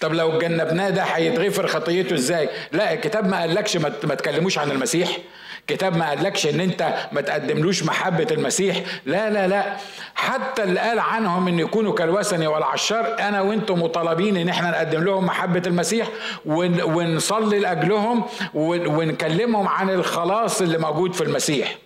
[0.00, 5.18] طب لو اتجنبناه ده هيتغفر خطيته إزاي؟ لا الكتاب ما قالكش ما تكلموش عن المسيح.
[5.66, 8.82] كتاب ما قالكش إن أنت ما تقدملوش محبة المسيح.
[9.06, 9.76] لا لا لا.
[10.14, 15.26] حتى اللي قال عنهم إن يكونوا كالوثني والعشار أنا وأنتم مطالبين إن إحنا نقدم لهم
[15.26, 16.08] محبة المسيح
[16.46, 18.24] ونصلي لأجلهم
[18.54, 21.78] ونكلمهم عن الخلاص اللي موجود في المسيح.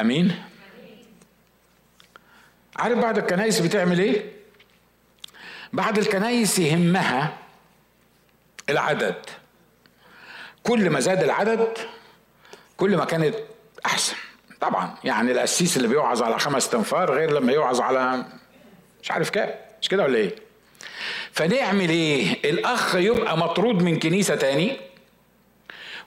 [0.00, 0.49] أمين؟
[2.80, 4.32] عارف بعد الكنايس بتعمل إيه؟
[5.72, 7.36] بعد الكنايس يهمها
[8.68, 9.14] العدد.
[10.62, 11.78] كل ما زاد العدد
[12.76, 13.34] كل ما كانت
[13.86, 14.16] أحسن.
[14.60, 18.24] طبعا يعني القسيس اللي بيوعظ على خمس تنفار غير لما يوعظ على
[19.02, 19.50] مش عارف كام.
[19.82, 20.34] مش كده ولا إيه؟
[21.32, 24.76] فنعمل إيه؟ الأخ يبقى مطرود من كنيسة تاني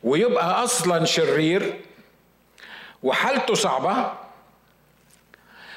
[0.04, 1.80] ويبقى أصلا شرير
[3.04, 4.14] وحالته صعبة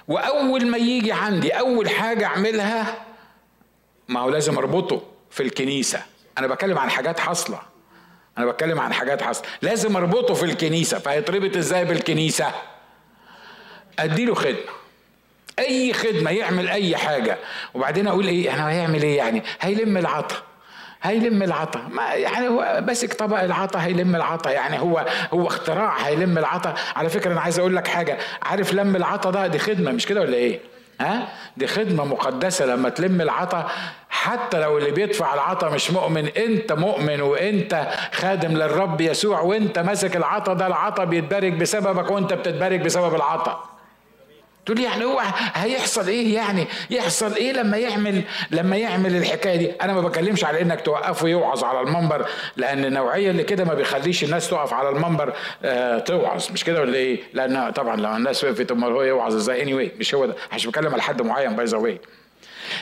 [0.09, 3.04] وأول ما يجي عندي أول حاجة أعملها
[4.09, 6.02] ما هو لازم أربطه في الكنيسة.
[6.38, 7.61] أنا بتكلم عن حاجات حاصلة.
[8.38, 10.98] أنا بتكلم عن حاجات حصل لازم أربطه في الكنيسة.
[10.98, 12.52] فهيتربط إزاي بالكنيسة؟
[13.98, 14.76] أديله خدمة.
[15.59, 17.38] أي خدمة يعمل أي حاجة.
[17.74, 20.36] وبعدين أقول إيه؟ أنا هيعمل إيه يعني؟ هيلم العطا
[21.03, 21.80] هيلم العطا.
[21.90, 24.51] ما يعني هو ماسك طبق العطا هيلم العطا.
[24.51, 26.74] يعني هو هو اختراع هيلم العطا.
[26.97, 28.18] على فكرة أنا عايز أقول لك حاجة.
[28.42, 30.61] عارف لم العطا ده دي خدمة مش كده ولا إيه؟
[31.01, 33.70] ها؟ دي خدمة مقدسة لما تلم العطا.
[34.09, 40.16] حتى لو اللي بيدفع العطا مش مؤمن أنت مؤمن وأنت خادم للرب يسوع وأنت ماسك
[40.16, 43.75] العطا ده العطا بيتبارك بسببك وأنت بتتبارك بسبب العطا.
[44.66, 45.22] تقول يعني هو
[45.54, 50.62] هيحصل إيه يعني؟ يحصل إيه لما يعمل لما يعمل الحكاية دي؟ أنا ما بكلمش على
[50.62, 55.32] إنك توقفه يوعظ على المنبر لأن النوعية اللي كده ما بيخليش الناس تقف على المنبر
[55.64, 59.62] آه توعظ مش كده ولا إيه؟ لأن طبعا لو الناس وقفت أمال هو يوعظ إزاي؟
[59.62, 60.36] اني anyway مش هو ده.
[60.54, 61.98] مش بتكلم على حد معين باي ذا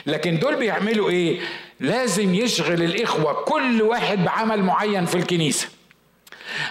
[0.05, 1.39] لكن دول بيعملوا إيه؟
[1.79, 5.74] لازم يشغل الإخوة كل واحد بعمل معين في الكنيسة.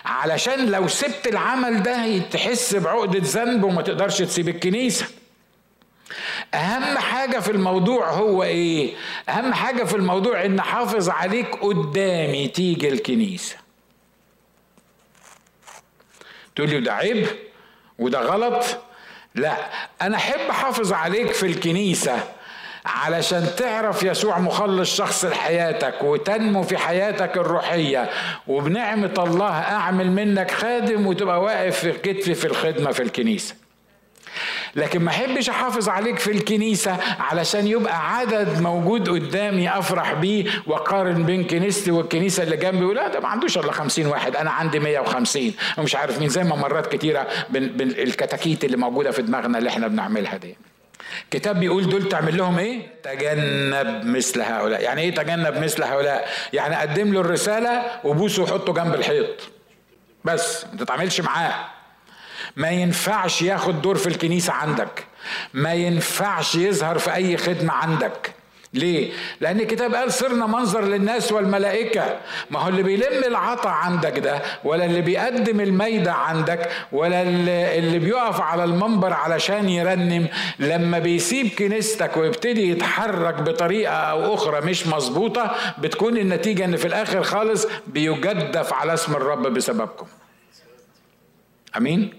[0.04, 5.06] علشان لو سبت العمل ده تحس بعقدة ذنب وما تقدرش تسيب الكنيسة.
[6.54, 8.94] أهم حاجة في الموضوع هو إيه؟
[9.28, 13.56] أهم حاجة في الموضوع إن حافظ عليك قدامي تيجي الكنيسة.
[16.56, 17.26] تقول لي ده عيب
[17.98, 18.64] وده غلط؟
[19.34, 19.56] لا
[20.02, 22.32] أنا أحب أحافظ عليك في الكنيسة
[22.86, 28.10] علشان تعرف يسوع مخلص شخص لحياتك وتنمو في حياتك الروحية.
[28.46, 33.54] وبنعمة الله أعمل منك خادم وتبقى واقف في كتفي في الخدمة في الكنيسة.
[34.76, 41.22] لكن ما أحبش أحافظ عليك في الكنيسة علشان يبقى عدد موجود قدامي أفرح بيه وأقارن
[41.26, 42.94] بين كنيستي والكنيسة اللي جنبي.
[42.94, 44.36] لا ده ما عندوش إلا 50 واحد.
[44.36, 46.28] أنا عندي 150 ومش عارف مين.
[46.28, 50.56] زي ما مرات كتيرة بالكتاكيت اللي موجودة في دماغنا اللي إحنا بنعملها دي.
[51.30, 54.82] كتاب بيقول دول تعمل لهم إيه؟ تجنب مثل هؤلاء.
[54.82, 59.50] يعني إيه تجنب مثل هؤلاء؟ يعني قدم له الرسالة وبوسه وحطه جنب الحيط.
[60.24, 61.66] بس ما تتعاملش معاه.
[62.56, 65.06] ما ينفعش ياخد دور في الكنيسة عندك.
[65.54, 68.33] ما ينفعش يظهر في أي خدمة عندك.
[68.74, 72.20] ليه؟ لأن الكتاب قال صرنا منظر للناس والملائكة
[72.50, 77.22] ما هو اللي بيلم العطا عندك ده ولا اللي بيقدم الميدة عندك ولا
[77.78, 84.86] اللي بيقف على المنبر علشان يرنم لما بيسيب كنيستك ويبتدي يتحرك بطريقة أو أخرى مش
[84.86, 90.06] مظبوطة بتكون النتيجة إن في الآخر خالص بيجدف على اسم الرب بسببكم
[91.76, 92.12] أمين؟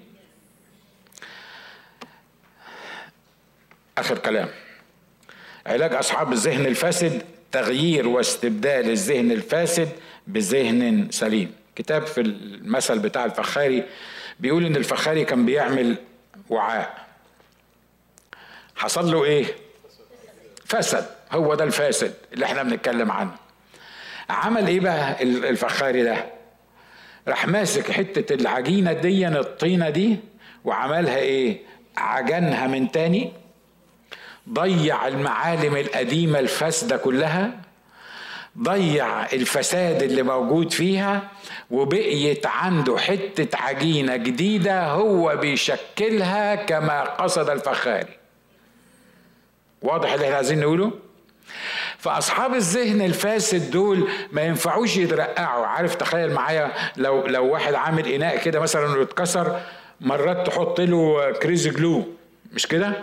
[3.97, 4.47] آخر كلام
[5.67, 9.89] علاج أصحاب الذهن الفاسد تغيير واستبدال الذهن الفاسد
[10.27, 11.53] بذهن سليم.
[11.75, 13.83] كتاب في المثل بتاع الفخاري
[14.39, 15.95] بيقول إن الفخاري كان بيعمل
[16.49, 17.05] وعاء.
[18.75, 19.45] حصل له إيه؟
[20.65, 21.05] فسد.
[21.31, 23.31] هو ده الفاسد اللي إحنا بنتكلم عنه.
[24.29, 26.25] عمل إيه بقى الفخاري ده؟
[27.27, 30.17] راح ماسك حتة العجينة دي الطينة دي
[30.65, 31.57] وعملها إيه؟
[31.97, 33.31] عجنها من تاني
[34.53, 37.51] ضيع المعالم القديمة الفاسدة كلها
[38.59, 41.21] ضيع الفساد اللي موجود فيها
[41.71, 48.13] وبقيت عنده حتة عجينة جديدة هو بيشكلها كما قصد الفخاري
[49.81, 50.91] واضح اللي إحنا عايزين نقوله؟
[51.97, 55.65] فأصحاب الذهن الفاسد دول ما ينفعوش يترقعوا.
[55.65, 59.59] عارف تخيل معايا لو لو واحد عامل إناء كده مثلا واتكسر
[60.01, 62.05] مرات تحط له Krazy Glue
[62.53, 62.93] مش كده؟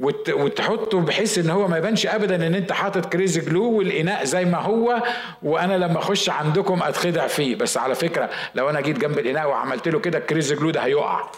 [0.00, 4.58] وتحطه بحيث إن هو ما يبانش ابدا إن أنت حاطط Krazy Glue والإناء زي ما
[4.58, 5.02] هو
[5.42, 7.56] وأنا لما أخش عندكم أتخدع فيه.
[7.56, 10.80] بس على فكرة لو أنا جيت جنب الإناء وعملت له كده ال Krazy Glue ده
[10.80, 11.30] هيقع.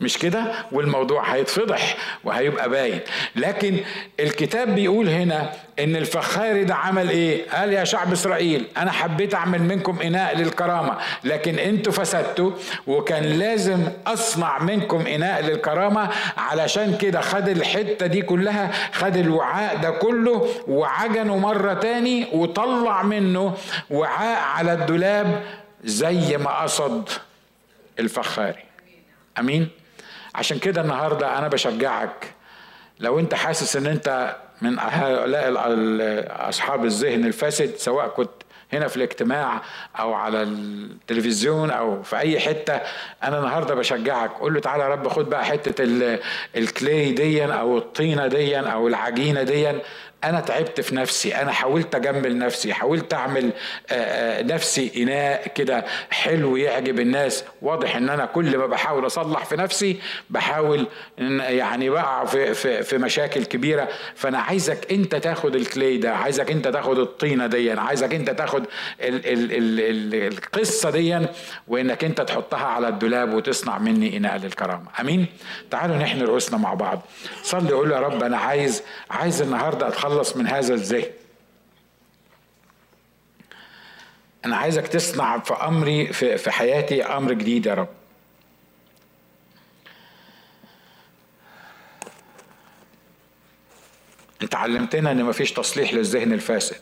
[0.00, 3.00] مش كده؟ والموضوع هيتفضح وهيبقى باين.
[3.36, 3.76] لكن
[4.20, 9.62] الكتاب بيقول هنا إن الفخاري ده عمل إيه؟ قال يا شعب إسرائيل أنا حبيت أعمل
[9.62, 12.50] منكم إناء للكرامة لكن أنتوا فسدتوا
[12.86, 19.90] وكان لازم أصنع منكم إناء للكرامة علشان كده خد الحتة دي كلها خد الوعاء ده
[19.90, 23.54] كله وعجنه مرة تاني وطلع منه
[23.90, 25.42] وعاء على الدولاب
[25.84, 27.08] زي ما قصد
[27.98, 28.64] الفخاري.
[29.38, 29.68] أمين؟
[30.34, 32.34] عشان كده النهارده أنا بشجعك.
[33.00, 35.48] لو انت حاسس ان انت من هؤلاء
[36.48, 38.30] اصحاب الذهن الفاسد سواء كنت
[38.72, 39.62] هنا في الاجتماع
[39.98, 42.80] أو على التلفزيون أو في اي حتة
[43.22, 44.30] أنا النهارده بشجعك.
[44.30, 45.84] قول له تعالى يا رب خد بقى حتة
[46.56, 49.80] الكلي ديا أو الطينة ديا أو العجينة ديا.
[50.24, 53.50] أنا تعبت في نفسي أنا حاولت أجمل نفسي حاولت أعمل
[54.42, 57.44] نفسي إناء كده حلو يعجب الناس.
[57.62, 60.00] واضح إن أنا كل ما بحاول أصلح في نفسي
[60.30, 60.86] بحاول
[61.18, 63.88] يعني بقع في, في, في مشاكل كبيرة.
[64.14, 68.64] فأنا عايزك أنت تاخد الكلي ده عايزك أنت تاخد الطينة دي عايزك أنت تاخد
[69.00, 71.26] ال ال ال ال القصة دي
[71.68, 74.86] وإنك أنت تحطها على الدولاب وتصنع مني إناء للكرامة.
[75.00, 75.26] أمين؟
[75.70, 77.00] تعالوا نحن رؤوسنا مع بعض.
[77.42, 81.10] صلي قول يا رب أنا عايز عايز النهارده أتخلص تتخلص من هذا الذهن
[84.44, 87.88] أنا عايزك تصنع في أمري في, في حياتي أمر جديد يا رب.
[94.42, 96.80] أنت علمتنا إن مفيش تصليح للذهن الفاسد.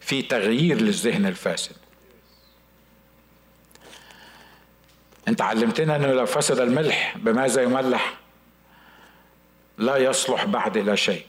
[0.00, 1.76] في تغيير للذهن الفاسد.
[5.28, 8.14] أنت علمتنا انه لو فسد الملح بماذا يملح؟
[9.78, 11.26] لا يصلح بعد إلى شيء.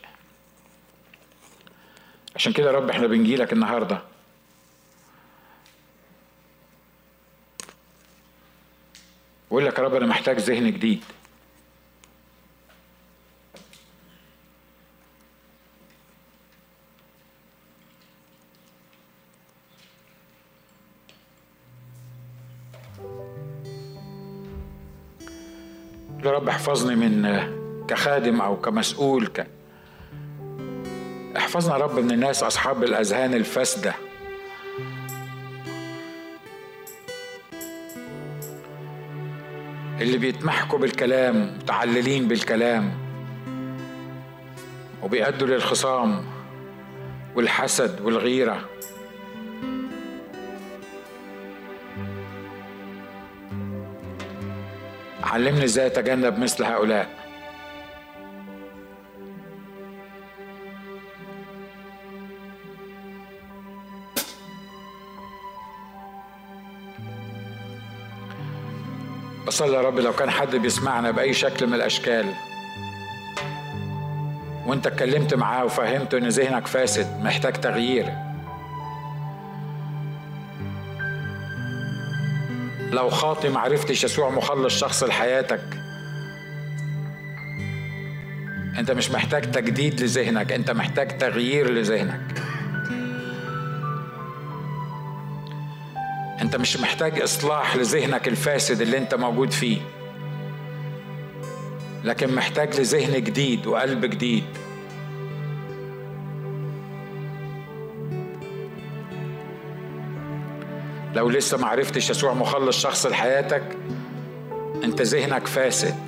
[2.39, 4.01] عشان كده يا رب إحنا بنجيلك النهارده.
[9.51, 11.03] بقول لك يا رب أنا محتاج ذهن جديد.
[26.25, 27.39] يا رب احفظني من
[27.87, 29.58] كخادم أو كمسؤول ك
[31.49, 33.93] احفظنا يا رب من الناس أصحاب الأذهان الفاسدة.
[40.01, 42.91] اللي بيتمحكوا بالكلام متعللين بالكلام
[45.03, 46.25] وبيأدوا للخصام
[47.35, 48.69] والحسد والغيرة.
[55.23, 57.28] علمني إزاي أتجنب مثل هؤلاء.
[69.59, 72.25] بصلي يا رب لو كان حد بيسمعنا بأي شكل من الأشكال.
[74.65, 78.13] وانت اتكلمت معاه وفهمته إن ذهنك فاسد محتاج تغيير.
[82.91, 85.63] لو خاطي معرفتش يسوع مخلص شخص لحياتك
[88.77, 92.38] انت مش محتاج تجديد لذهنك انت محتاج تغيير لذهنك.
[96.49, 99.81] انت مش محتاج اصلاح لذهنك الفاسد اللي انت موجود فيه.
[102.03, 104.43] لكن محتاج لذهن جديد وقلب جديد.
[111.15, 113.63] لو لسه ما عرفتش يسوع مخلص شخص لحياتك
[114.83, 115.99] انت ذهنك فاسد.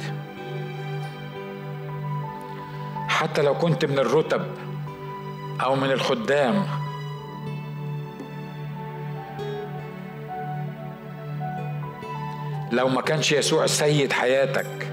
[3.07, 4.45] حتى لو كنت من الرتب
[5.63, 6.67] أو من الخدام
[12.71, 14.91] لو ما كانش يسوع سيد حياتك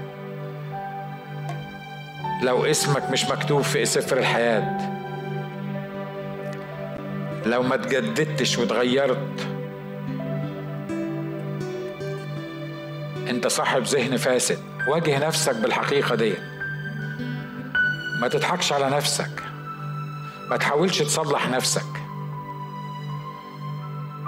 [2.43, 4.77] لو اسمك مش مكتوب في سفر الحياة
[7.45, 9.47] لو ما تجددتش وتغيرت
[13.29, 14.59] انت صاحب ذهن فاسد.
[14.87, 16.33] واجه نفسك بالحقيقة دي.
[18.21, 19.43] ما تضحكش على نفسك.
[20.49, 21.85] ما تحاولش تصلح نفسك.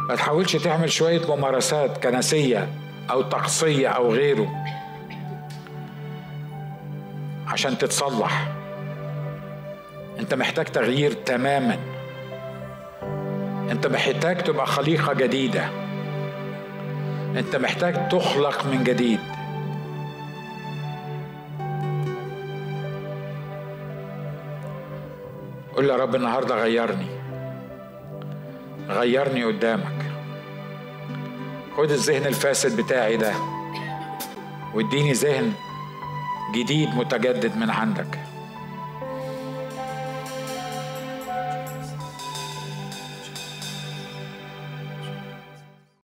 [0.09, 2.69] ما تحاولش تعمل شوية ممارسات كنسية.
[3.09, 4.47] أو تقصية أو غيره
[7.47, 8.47] عشان تتصلح.
[10.19, 11.77] أنت محتاج تغيير تماما.
[13.71, 15.69] أنت محتاج تبقى خليقة جديدة.
[17.37, 19.19] أنت محتاج تخلق من جديد.
[25.75, 27.07] قول يا رب النهارده غيرني.
[28.89, 30.10] غيرني قدامك.
[31.77, 33.33] خد الذهن الفاسد بتاعي ده
[34.73, 35.53] واديني ذهن
[36.55, 38.19] جديد متجدد من عندك.